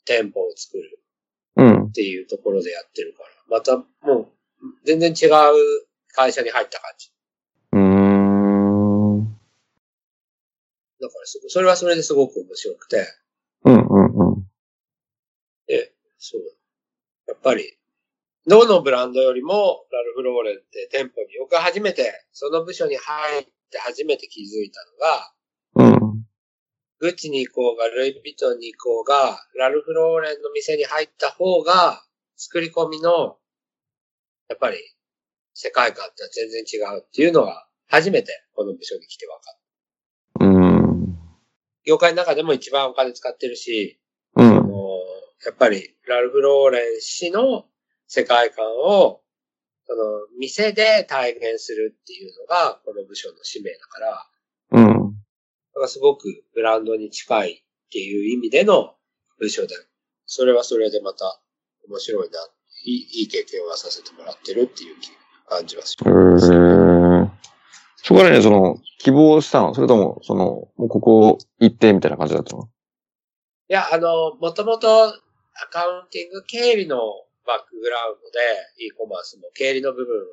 [0.06, 1.00] 店舗を作る
[1.56, 1.92] うんっ。
[1.92, 4.28] ていうところでやってるから、またもう
[4.86, 5.32] 全然違う
[6.14, 7.13] 会社に入った感じ。
[11.04, 13.06] だからそそれはそれですごく面白くて、
[13.66, 13.74] うん。
[13.74, 14.36] うん。
[14.36, 14.44] うん。
[15.68, 16.42] で、そう。
[17.28, 17.78] やっぱり、
[18.48, 24.80] どのブランドよりも、ラルフ・ローレンって店舗に、僕が初めて、その部署に入って初めて気づいた
[25.76, 26.26] のが、うん。
[27.00, 32.02] グッチに行こうが、ルイ・ヴィトンに行こうが、ラルフ・ローレンの店に入った方が、
[32.38, 33.38] 作り込みの、
[34.48, 34.78] やっぱり、
[35.54, 39.63] 世界観って全然違うっていうのが、初めてこの部署に来て分かった。
[41.86, 41.92] うん。
[41.92, 44.00] 業界の中でも一番お金使ってるし、
[44.36, 44.54] うん。
[45.46, 47.66] やっぱり、ラルフ・ローレン氏の
[48.08, 49.22] 世界観を、
[49.86, 54.28] その、店で体現するっていうのが、この部署の使命だから、
[54.72, 55.14] うん。
[55.74, 58.96] だからすごくブランドに近いっていう意味での
[59.40, 59.76] 部署で、
[60.26, 61.42] それはそれでまた
[61.90, 62.40] 面白いな、
[62.86, 64.96] いいいい経験はさせてもらってるっていう
[65.48, 66.52] 感じはしえます。
[66.52, 66.83] ー、
[68.04, 69.74] そこからね、その、希望したの？
[69.74, 72.70] それとも、その、もうここ行ってみたいな感じだったの？
[73.70, 75.14] いや、あの、もともとア
[75.72, 76.98] カウンティング経理の
[77.46, 80.26] バックグラウンドで e コマースも経理の部分の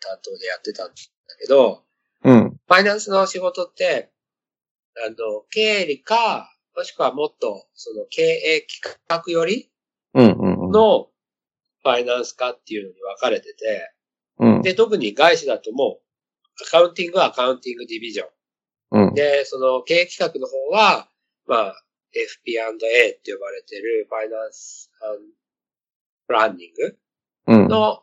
[0.00, 0.94] 担当でやってたんだ
[1.40, 1.84] けど、
[2.24, 2.50] うん。
[2.50, 4.10] ファイナンスの仕事って、
[5.06, 9.70] あの、経理か、もしくはもっと、その経営企画より
[10.14, 10.32] うん。
[10.32, 10.64] うん。
[10.66, 10.72] うん。
[10.72, 11.08] の
[11.84, 13.92] ファイナンスかっていうのに分かれてて、
[14.40, 14.62] うん。
[14.62, 16.07] で、特に外資だともう、
[16.66, 18.28] アカウンティングはアカウンティングディビジョン。
[19.08, 19.14] うん。
[19.14, 21.08] で、その経営企画の方は、
[21.46, 21.82] まあ、
[22.14, 24.90] FP&A って呼ばれてるファイナンス
[26.26, 26.98] プランニング
[27.46, 27.68] うん。
[27.68, 28.02] の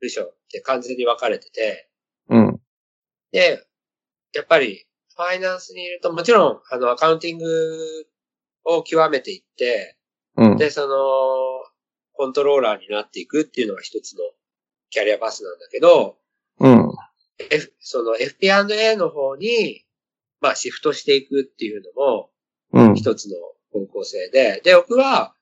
[0.00, 1.88] 部署って完全に分かれてて、
[2.28, 2.60] うん。
[3.32, 3.64] で、
[4.34, 8.06] やっぱり、ファイナンスにいると、もちろん、あの、アカウンティング
[8.64, 9.96] を極めていって、
[10.36, 10.56] うん。
[10.58, 10.96] で、その、
[12.12, 14.20] コントローラーになっていくっていうのが一つの
[14.90, 16.18] キャリアパスなんだけど、
[16.60, 16.95] うん。
[17.38, 19.84] F、その FP&A の方に、
[20.40, 22.30] まあシフトしていくっていうのも
[22.72, 22.94] うん。
[22.94, 23.36] 一つの
[23.72, 25.34] 方向性で、で、僕は、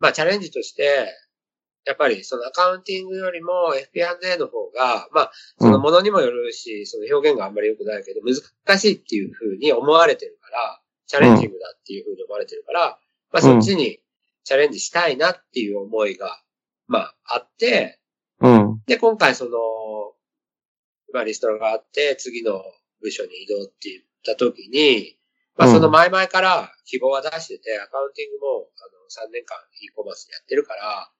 [0.00, 1.08] まあチャレンジとして、
[1.86, 12.98] やっぱりそのアカウンティングよりも FP&A の方が、まあそのものにもよるし、その表現があんまり良くないけど、難しいっていうふうに思われてるから、チャレンジングだっていうふうに思われてるから、
[13.32, 14.00] まあそっちに
[14.44, 16.40] チャレンジしたいなっていう思いが、
[16.86, 17.98] まああって、
[18.40, 18.82] うん。
[18.86, 19.50] で、今回その、
[21.14, 22.60] まあリストラがあって、次の
[23.00, 25.16] 部署に移動って言った時に、
[25.56, 31.10] まあうんその前々から希望は出してて、 accounting もあの3年間 e コマースやってるから、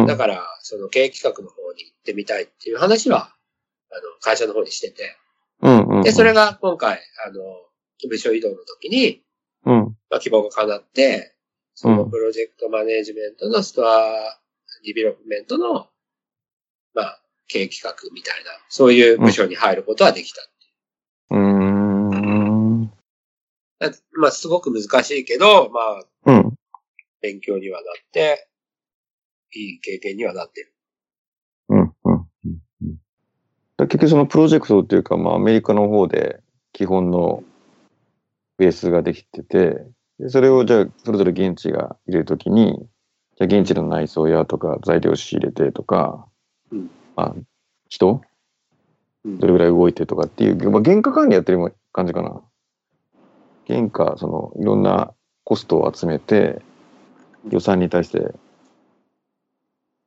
[0.00, 0.06] うん。
[0.06, 3.34] だからその経営企画の方に行ってみたいっていう話は、
[3.90, 5.16] あの、会社の方にしてて。
[6.04, 7.40] で、それが今回、あの、
[8.08, 9.22] 部署移動の時に、
[9.64, 9.96] うん。
[10.10, 11.34] まあ希望が叶って、
[11.74, 15.88] その project management の store development の、
[16.92, 20.42] まあ、経営企画みたいな、そういう部署に入ることはできた。
[21.30, 22.92] うーん。
[23.78, 26.54] だまあ、すごく難しいけど、まあ、うん。
[27.20, 28.48] 勉強にはなって、
[29.54, 30.74] いい経験にはなってる。
[31.70, 31.80] うん。
[31.80, 32.26] うん。
[32.82, 32.96] うん。
[33.76, 36.40] だ結局そのプロジェクトっていうか、まあアメリカの方で
[36.72, 37.42] 基本の
[38.58, 39.86] ベースができてて、
[40.18, 42.88] でそれをじゃあそれぞれ現地が入れるときに、
[43.38, 46.26] じゃあ現地の内装屋とか材料仕入れてとか、
[46.72, 47.34] うんまあ
[47.88, 48.22] 人？
[49.24, 49.38] うん。
[49.38, 52.42] どれぐらい動いてとかっていう、まあ原価管理やってる感じかな。
[53.66, 55.12] 原価、そのいろんな
[55.44, 56.62] コストを集めて、
[57.50, 58.18] 予算に対して、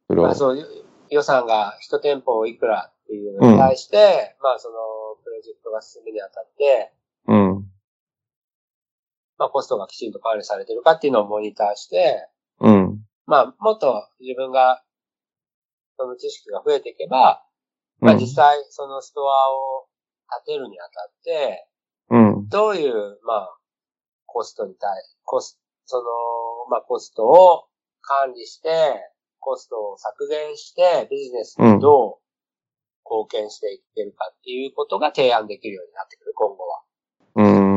[0.08, 0.68] それをまあ、、そういう
[1.10, 4.76] 予算が一店舗いくらっていうのに対して、まあ、その、
[5.24, 6.92] プロジェクトが進むにあたって、
[7.28, 7.66] うん、
[9.38, 12.28] まあ、コストがきちんと管理されてるかっていうのをモニターして、
[12.60, 14.84] うん、まあ、もっと自分が、
[16.02, 17.44] その知識が増えていけば、
[18.00, 19.88] まあ実際、そのストアを
[20.46, 21.68] 建てるにあたって、
[22.10, 23.58] うん、どういう、まあ、
[24.26, 24.90] コストに対、
[25.24, 26.04] コス、その、
[26.70, 27.66] まあコストを
[28.02, 28.70] 管理して、
[29.40, 32.22] コストを削減して、ビジネスにどう
[33.06, 36.82] 貢献していけるかっていうことが提案できるようになってくる、今後は。
[37.36, 37.72] うー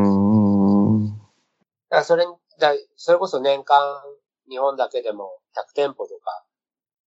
[1.94, 3.78] からそれに、だそれこそ年間、
[4.48, 6.44] 日本だけでも100店舗とか、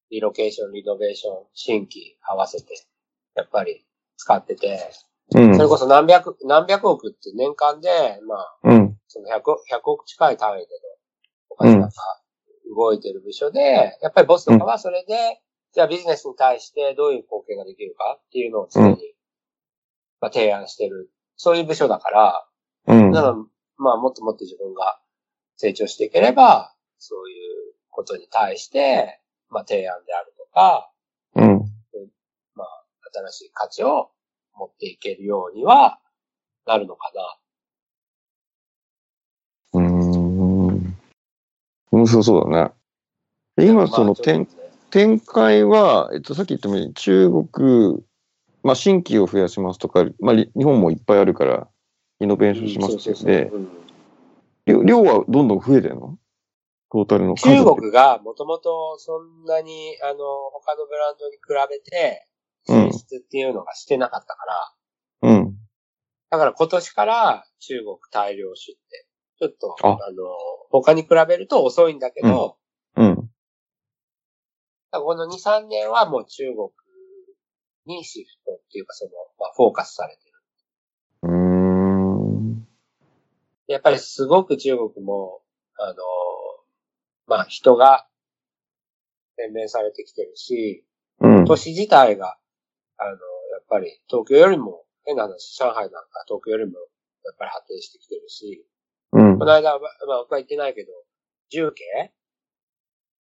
[0.10, 2.74] リロケーション、リノベーション、新規合わせて、
[3.36, 3.86] やっぱり
[4.18, 4.90] 使ってて、
[5.36, 5.68] うんそれ。
[5.68, 7.90] こそ何百、何百億って年間で、
[8.28, 8.98] まあ、うん。
[9.08, 10.68] その100、100億近い単位での
[11.50, 11.90] お金が
[12.76, 15.42] 動いてる部署で、やっぱりボスとかはそれで、
[15.74, 18.98] じゃあビジネスに対してどういう貢献ができるかっていうのを常に、うん
[20.22, 21.12] まあ、提案してる。
[21.36, 22.48] そういう部署だから、
[22.88, 23.12] うん。
[23.12, 23.36] だから、
[23.78, 25.00] まあ、もっともっと自分が
[25.58, 29.20] 成長していければ、そういうことに対して、
[29.50, 30.92] まあ、提案であるとか、
[31.36, 31.72] うん。
[32.56, 34.12] まあ、新しい価値を
[34.56, 36.00] 持っていけるようには
[36.66, 37.12] なるのか
[39.74, 39.80] な。
[39.80, 40.98] うーん。
[41.92, 42.72] 面白そうだ
[43.58, 43.66] ね。
[43.66, 44.46] 今、そのまあちょっとね
[44.90, 48.04] 展、展開は、えっと、さっき言ったように、中国、
[48.64, 51.68] まあ、新規を増やしますとか、まあ、り日本もいっぱいあるから、
[52.20, 53.52] イノベーションしますって
[54.66, 56.18] 量はどんどん増えてるの？
[56.92, 60.18] トータルの数中国がもともとそんなに、あの、
[60.54, 62.38] 他のブランドに比べて、うん
[62.70, 64.46] 進出っていうのがしてなかったか
[65.22, 65.58] ら、うん。
[66.30, 69.06] だから今年から中国大量出店。
[69.40, 70.26] ちょっと、ああの、
[70.70, 72.58] 他に比べると遅いんだけど、
[72.98, 73.16] うん。
[73.16, 73.30] だか
[74.92, 76.70] らこの2、3年はもう中国
[77.86, 80.34] にシフトっていうかその、まあ、フォーカスされてる。
[81.24, 81.32] うー
[82.56, 82.68] ん。
[83.68, 85.42] やっぱりすごく中国も、
[85.80, 85.96] あの、
[87.28, 88.08] まあ、人が
[89.38, 90.86] 洗練されてきてるし、
[91.20, 91.46] うん。
[91.46, 92.38] 都市自体が、
[92.98, 93.16] あの、や
[93.62, 96.80] っぱり東京よりも、変な話、上海なんか東京よりも、
[97.26, 98.66] やっぱり発展してきてるし、
[99.12, 99.46] うんこ。
[99.46, 100.92] の間、ままあ僕は言ってないけど、
[101.50, 101.84] 重慶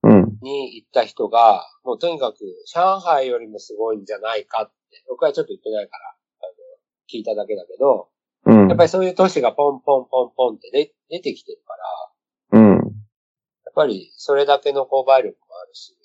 [0.03, 0.37] うん。
[0.41, 2.37] に行った人が、もうとにかく
[2.73, 6.53] 上海よりもすごいんじゃないかって、僕はちょっと言ってないから、あの、
[7.11, 8.09] 聞いただけだけど、
[8.45, 8.67] うん。
[8.69, 11.83] やっぱりそういう都市がポンポンポンポンって出出てきてるから、
[13.77, 15.95] ぱりそれだけの購買力もあるし、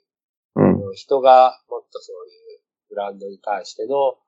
[0.56, 0.94] うん。
[0.94, 2.60] 人がもっとそういう
[2.90, 4.18] ブランドに対しての、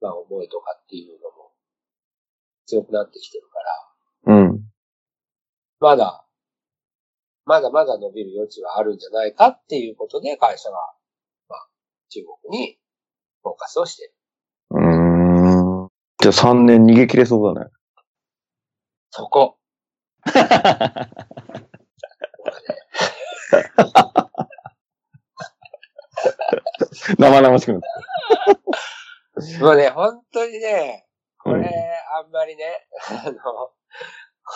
[0.00, 1.50] まあ思いとかっていうのも
[2.66, 3.44] 強くなってきてる
[4.24, 4.60] から、うん。
[5.80, 6.24] まだ、
[7.44, 10.94] まだまだ伸びる余地はあるんじゃないかっていうことで会社は、
[11.48, 11.68] まあ
[12.10, 12.78] 中国に
[13.42, 14.14] フォーカスをしてる。
[14.70, 15.88] うーん。
[16.20, 17.70] じゃあ3年逃げ切れそうだね。
[19.10, 19.58] そこ。
[27.18, 27.80] 生々しくなっ
[29.60, 31.06] もうね、本当にね、
[31.38, 31.44] た。
[31.50, 31.68] これ、
[32.18, 33.72] あんまりね、あの、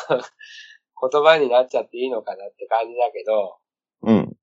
[1.11, 3.59] 言葉になっちゃっていいのかなって感じだけど、
[4.03, 4.37] うん。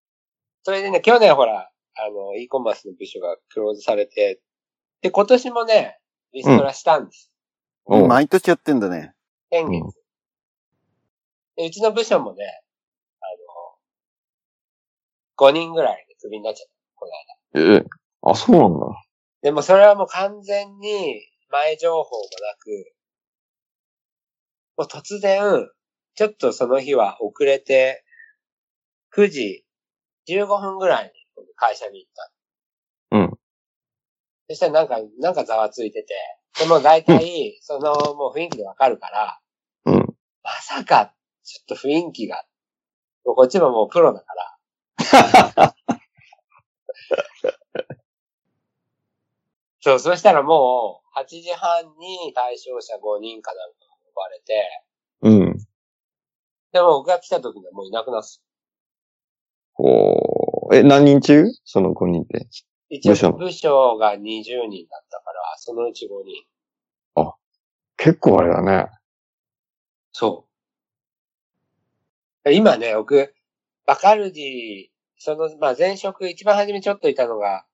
[0.63, 4.41] それでね、去年ほら、あの、e コマースの部署がクローズされて、
[5.01, 5.99] で、今年もね、
[6.31, 7.31] リストラしたんです。
[7.85, 9.13] おう毎年やってんだね。
[9.51, 9.83] 先月。
[9.83, 10.03] うん
[11.55, 12.62] で、うちの部署もね、
[15.37, 17.07] 5人ぐらいでクビになっちゃった、こ
[17.53, 17.75] の間。
[17.75, 17.85] ええ。
[18.21, 19.03] あ、そうなんだ。
[19.41, 22.93] でもそれはもう完全に前情報もなく、
[24.77, 25.69] もう突然、
[26.15, 28.03] ちょっとその日は遅れて、
[29.15, 29.65] 9時
[30.25, 31.11] 15分ぐらいに
[31.55, 32.31] 会社に行った。
[33.17, 33.33] うん。
[34.49, 36.13] そしたらなんか、なんかざわついてて、
[36.59, 39.39] でも大体、そのもう雰囲気でわかるから、
[39.85, 40.15] うん。
[40.43, 41.13] まさか、
[41.43, 42.43] ちょっと雰囲気が、
[43.25, 44.57] もうこっちももうプロだから。
[49.81, 54.69] そう、そしたらもう、8時半に対象者5人かなんかが呼ばれて、
[55.21, 55.57] うん。
[56.71, 58.41] でも僕が来た時にはもういなくなっす。
[59.77, 61.45] おーえ、何人中？
[61.65, 62.47] その5人って。
[62.89, 64.19] 一部署応部署が20
[64.67, 66.45] 人だったから、そのうち5人。
[67.97, 68.87] 結構あれだね。
[70.11, 70.45] そ
[72.45, 72.51] う。
[72.51, 73.33] 今ね、僕、
[73.85, 74.87] バカルディ、
[75.23, 77.65] その、まあ、前職、一番初めちょっといたのが、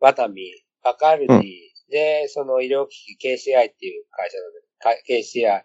[0.00, 0.42] ワタミ、
[0.82, 1.40] バカルディ、
[1.88, 5.62] で、その医療機器 KCI っていう会社なので、か KCI、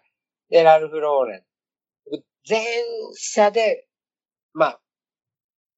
[0.50, 1.42] で、ラルフローレン。
[2.08, 2.62] 僕全
[3.16, 3.88] 社で、
[4.52, 4.80] まあ、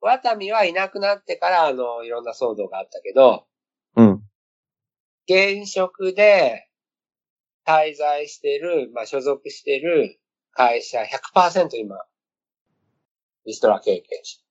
[0.02, 3.46] ワタミはいなくなってから、あの、いろんな騒動があったけど、
[3.96, 4.22] うん。
[5.26, 6.68] 現職で
[7.66, 10.20] 滞在してる、まあ、所属してる
[10.50, 11.00] 会社
[11.34, 11.96] 100%今、
[13.46, 14.42] リストラ経験者。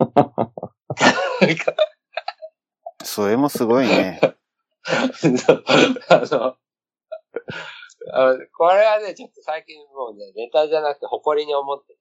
[3.04, 4.20] それもすごいね。
[6.08, 6.56] あの、
[8.12, 12.00] あのこれはね、ちょっと最近もうね、ネタじゃなくて誇りに思ってて、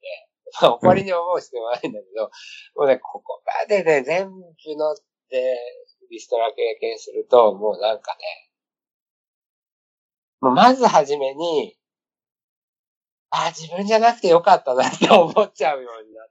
[0.62, 2.32] まあ誇りに思う必要はないんだけど、
[2.76, 4.96] もうね、ここまでね、全部乗っ
[5.30, 5.58] て
[6.10, 8.50] リストラ経験すると、もうなんかね、
[10.42, 11.76] もうまずはじめに、
[13.30, 16.29] あ、自分じゃなくてよかったなって思っちゃうようになっ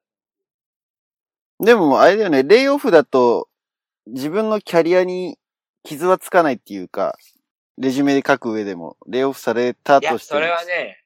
[1.60, 3.48] でも、あれだよね、レイオフだと、
[4.06, 5.38] 自分のキャリアに
[5.82, 7.16] 傷はつかないっていうか、
[7.78, 11.04] レジュメで書く上でも、レイオフされたとしてそれはね、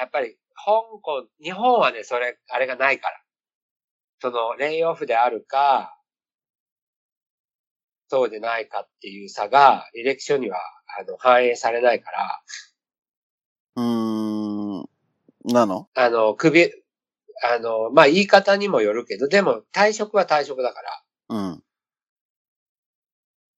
[0.00, 0.72] やっぱり、香
[1.02, 3.20] 港、日本はね、それ、あれがないから。
[4.20, 5.96] その、レイオフであるか、
[8.08, 10.58] そうでないかっていう差が、履歴書には、
[10.98, 12.42] あの、反映されないから、
[13.76, 14.88] うーん、
[15.44, 15.88] なの？
[15.94, 16.72] あの、首、
[17.42, 21.62] あの、まあ、言い方にもよるけど、でも、退職は退職だから、うん。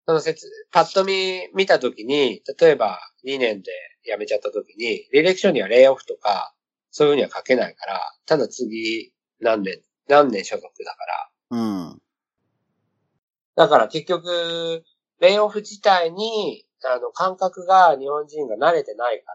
[0.07, 3.72] その説、パッと見、見たときに、例えば2年で
[4.05, 6.55] 辞めちゃったときに、履歴書にはレイオフとか、
[6.91, 11.59] そういうふうには書けないから、ただ次、何年、何年所属だから。
[11.59, 12.03] うん。
[13.57, 14.85] だから結局、
[15.20, 19.33] レイオフ自体に、あの、感覚が日本人が慣れてないか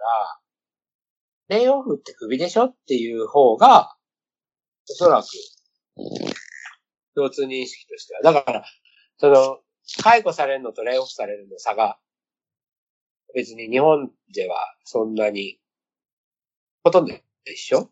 [1.50, 3.94] ら、レイオフって首でしょっていう方が、
[4.89, 5.27] おそらく、
[7.15, 8.21] 共通認識としては。
[8.21, 8.65] だから、
[9.17, 9.59] その、
[10.01, 11.97] 解雇されるのとレイオフされるの差が、
[13.34, 15.59] 別に日本ではそんなに、
[16.84, 17.13] ほとんど
[17.45, 17.89] 一緒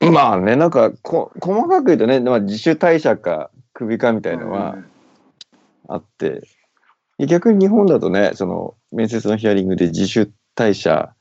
[0.00, 4.76] まあね、なんかこ、細かく言うとね、まあ、自主退社か首かみたいのは
[5.88, 6.42] あって、
[7.18, 11.14] 逆に日本だとね、その面接のヒアリングで自主退社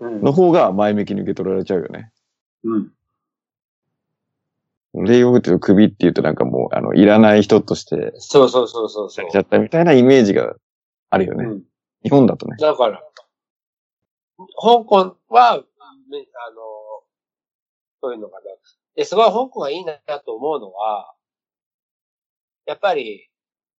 [0.00, 2.10] うん、の方が前向きに受け取られちゃうよね。
[2.64, 2.92] うん。
[4.94, 10.54] レイオフって首って言うとなんかもう、あの、いらない人としてそうそうそうそうそうされちゃったみたいなイメージが
[11.10, 11.44] あるよね。
[11.44, 11.62] うん
[12.02, 12.56] 日本だとね。
[12.58, 13.02] だから、
[14.38, 15.62] 香港は、ね
[16.48, 16.56] あの、
[18.00, 18.42] そういうのかな。
[18.94, 21.14] で、すごい香港がいいなと思うのは、
[22.66, 23.28] やっぱり、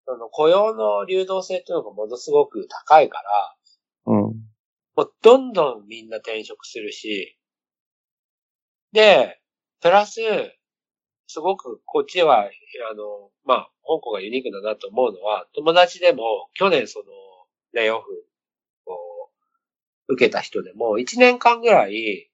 [0.05, 3.55] その雇用の流動性っていうのがものすごく高いから、
[4.05, 4.19] うん。
[4.95, 7.37] もうどんどんみんな転職するし、
[8.91, 9.39] で、
[9.81, 10.19] プラス、
[11.31, 17.05] すごくこっちは、あの、まあ、香港がユニークだなと思うのは、友達でも去年その、
[17.71, 18.25] レイオフ
[18.85, 19.29] を
[20.09, 22.29] 受けた人でも、1年間ぐらい、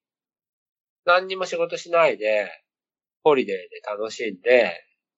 [1.06, 2.50] 何にも仕事しないで、
[3.24, 4.74] ホリデーで楽しんで、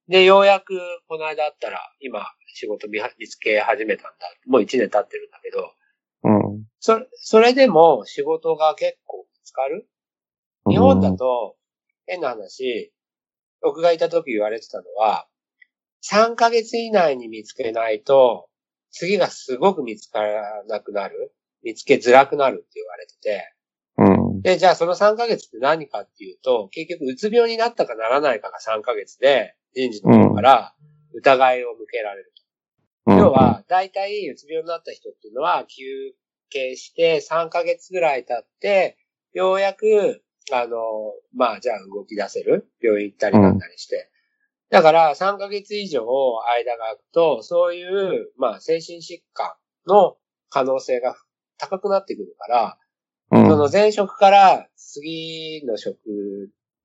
[0.09, 0.77] で、ようやく
[1.07, 2.99] この間あったら、今仕事見
[3.29, 4.27] つけ始めたんだ。
[4.45, 5.71] もう1年経ってるんだけど、
[6.23, 6.65] うん。
[6.81, 9.87] それ、それでも仕事が結構見つかる？
[10.67, 11.55] 日本だと、
[12.07, 12.91] 変な話、
[13.61, 15.27] 僕がいた時言われてたのは、
[16.09, 18.47] 3ヶ月以内に見つけないと、
[18.91, 21.33] 次がすごく見つからなくなる
[21.63, 23.53] 見つけづらくなるって言われてて。
[23.97, 24.41] うん。
[24.41, 30.73] で、じゃあその3ヶ月って何かっていうと、結局うつ病になったかならないかが3ヶ月で、人事の方から
[31.13, 32.33] 疑いを向けられる。
[33.07, 33.17] うん。
[33.17, 35.83] 要は、大体、うつ病になった人っていうのは、休
[36.49, 38.97] 憩して3ヶ月ぐらい経って、
[39.33, 40.77] ようやく、あの、
[41.35, 42.69] まあ、じゃあ動き出せる？
[42.81, 44.09] 病院行ったりなんだりして。
[44.69, 49.53] だから、3ヶ月以上間が空くと、そういう、まあ、精神疾患
[49.87, 50.17] の
[50.49, 51.15] 可能性が
[51.57, 52.77] 高くなってくるから、
[53.31, 55.97] うん、その前職から次の職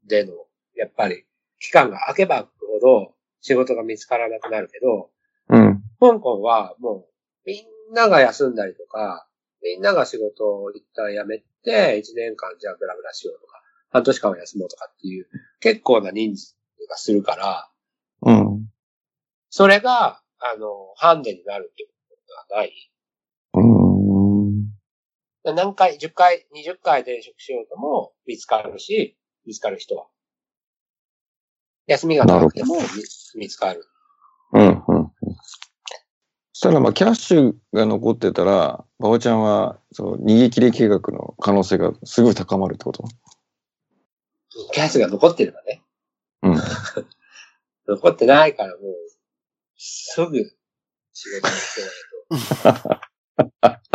[0.07, 0.33] での、
[0.77, 1.25] やっぱり、
[1.59, 5.11] 期間が空けば空くほど仕事が見つからなくなるけど、
[5.49, 5.83] うん。
[6.01, 7.07] 香港はもう
[7.47, 9.27] みんなが休んだりとか、
[9.63, 13.54] みんなが仕事を一旦辞めて、一年間じゃあブラブラしようとか、
[13.95, 15.29] 半年間は休もうとかっていう
[15.61, 16.57] 結構な人数
[16.91, 17.71] がするから、
[18.23, 18.67] うん。
[19.51, 22.91] それが、あの、ハンデになるっていうことがない。
[23.53, 23.61] う
[25.53, 25.55] ん。
[25.55, 29.17] 何回、10回、20回転職しようとも見つかるし、
[29.47, 30.07] 見つかる人は。
[31.87, 32.83] 休みが長くても見
[33.43, 33.87] 見つかる。
[34.55, 34.67] うん。
[34.67, 35.13] うん。
[36.53, 43.05] そしたら、まあ、キャッシュが残ってたら、バオちゃんは、その、逃げ切り計画の可能性がすごい高まるってこと？
[44.73, 45.83] キャスが残ってればね。
[46.43, 46.55] うん。
[47.89, 48.95] 残ってないからもう、
[49.77, 50.39] すぐ
[51.13, 53.01] 仕事に行けない
[53.71, 53.81] と。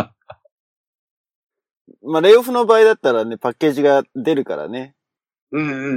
[2.02, 4.96] まあ、レイオフの場合だったらね、パッケージが出るからね。
[5.52, 5.88] うんうんうんう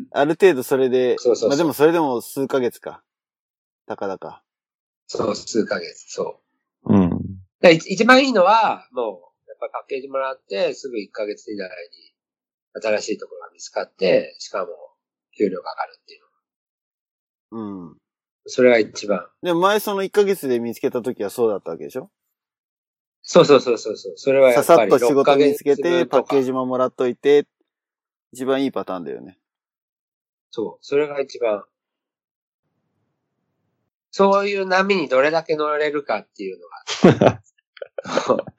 [0.00, 0.06] ん。
[0.10, 3.02] ある程度それで、そうそうまあでもそれでも数ヶ月か。
[3.86, 4.42] たかだか。
[5.06, 6.40] そう、数ヶ月、そ
[6.84, 6.94] う。
[6.94, 7.10] うん。
[7.60, 12.14] で一一番いいのは、もう、やっぱりパッケージもらって、すぐ1ヶ月以内に
[12.74, 14.68] 新しいところが見つかって、しかも、
[15.36, 16.20] 給料が上がるっていう
[17.56, 17.86] の。
[17.86, 17.96] うん。
[18.46, 19.26] それが一番。
[19.42, 22.10] でも前その1ヶ月で見つけた時はそうだったわけでしょ？
[23.22, 24.12] そうそうそうそうそう。
[24.16, 27.46] それはやさっぱりさっと仕事見つけ6ヶて、パッケージももらっといて、
[28.32, 29.38] 一番いいパターンだよね。
[30.50, 30.84] そう。
[30.84, 31.64] それが一番。
[34.10, 36.68] そういう波にどれだけ乗れるかっていうの
[37.28, 37.42] が。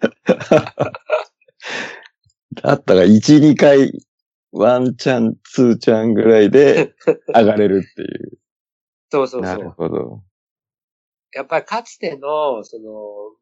[2.54, 3.92] だったら、1、2回
[4.52, 6.94] ワンチャン、ツーチャンぐらいで
[7.34, 8.40] 上がれるっていう。
[9.12, 9.70] そうそうそなるう。
[9.72, 10.24] ほど。
[11.34, 12.84] やっぱりかつての、その、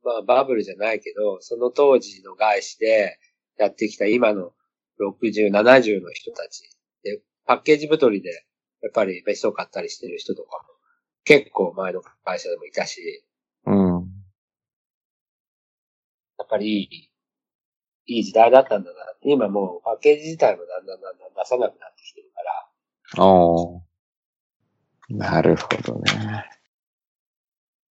[0.03, 3.19] まあバブルじゃないけど、その当時の外資で
[3.57, 4.53] やってきた今の
[4.99, 6.63] 60、70の人たち。
[7.03, 8.45] で、パッケージ太りで、
[8.81, 10.73] やっぱり別荘買ったりしてる人とかも、
[11.25, 13.25] 結構前の会社でもいたし、
[13.65, 14.07] うん。
[16.39, 17.10] やっぱりいい、
[18.05, 19.29] いい時代だったんだなって。
[19.29, 22.67] 今もうパッケージ自体もだんだんだんだん出さなくなってきてるから、
[23.17, 23.23] あ
[23.77, 23.81] あ。
[25.09, 26.49] なるほどね。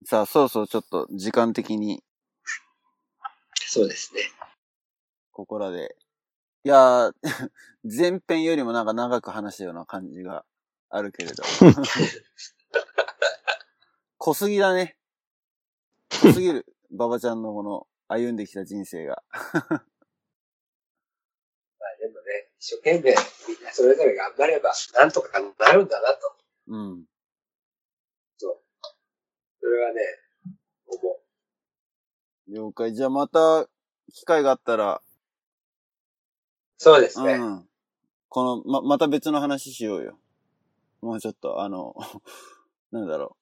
[0.04, 2.02] さあ、そうそう、ちょっと時間的に、
[3.54, 4.22] そうですね。
[5.30, 5.96] ここらで。
[6.64, 7.14] いやー、
[7.84, 10.44] 前編よりもなんか長く話したような感じが
[10.88, 11.42] あるけれど。
[14.18, 14.96] 濃すぎだね。
[16.22, 16.66] 濃すぎる。
[16.90, 19.22] 馬場ちゃんのこの歩んできた人生が。
[21.80, 23.14] まあでもね、一生懸命
[23.48, 26.36] みんなそれぞれ頑張れば、なんとかなるんだなと。
[26.68, 27.04] うん。
[28.38, 30.00] それはね、
[30.86, 31.18] 思
[32.48, 32.52] う。
[32.52, 32.94] 了解。
[32.94, 33.66] じゃあまた、
[34.12, 35.02] 機会があったら、
[36.78, 37.34] そうですね。
[37.34, 37.68] うん。
[38.30, 40.18] この、ま、また別の話しようよ。
[41.02, 41.94] もうちょっと、あの、
[42.90, 43.36] なんだろ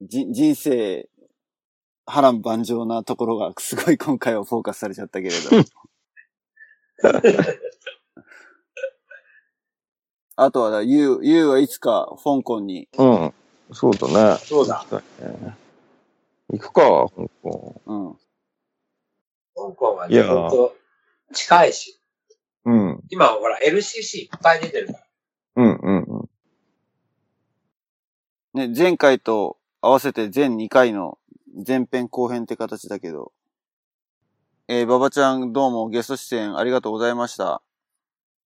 [0.00, 0.06] う。
[0.08, 1.08] じ、人生、
[2.04, 5.50] 波乱万丈なところがすごい今回はフォーカスされちゃったけれど。
[10.36, 13.34] あとはだ、ゆう、ゆうはいつか香港に、うん。
[13.72, 14.38] そうだね。
[14.38, 14.84] そうだ。
[14.90, 15.56] ね。
[16.50, 16.82] 行くか、
[17.14, 17.80] 香港。
[17.86, 18.14] うん。
[19.54, 20.74] 香港はいね、やほんと
[21.32, 22.00] 近いし。
[22.64, 23.00] うん。
[23.10, 25.00] 今ほら LCC いっぱい出てるから。
[25.56, 26.28] うん、うん、うん。
[28.54, 31.18] ね、前回と合わせて全2回の
[31.66, 33.32] 前編後編って形だけど、
[34.68, 37.62] えー、馬場ちゃんどうもゲスト出演ありがとうございました。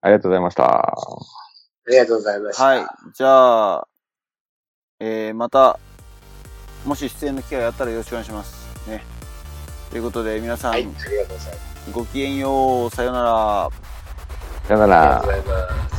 [0.01, 0.63] ありがとうございました。
[0.66, 0.95] あ
[1.89, 2.63] りがとうございました。
[2.63, 2.86] はい。
[3.13, 3.88] じゃあ、
[4.99, 5.78] えー、また、
[6.86, 8.89] もし出演の機会があったらよろしくお願いします。
[8.89, 9.03] ね。
[9.89, 11.91] ということで、皆さん、はい、ありがとうございます。
[11.91, 12.89] ごきげんよう。
[12.91, 13.70] さようなら。
[14.68, 15.49] さよならありがとうご。
[15.49, 15.95] ざいます。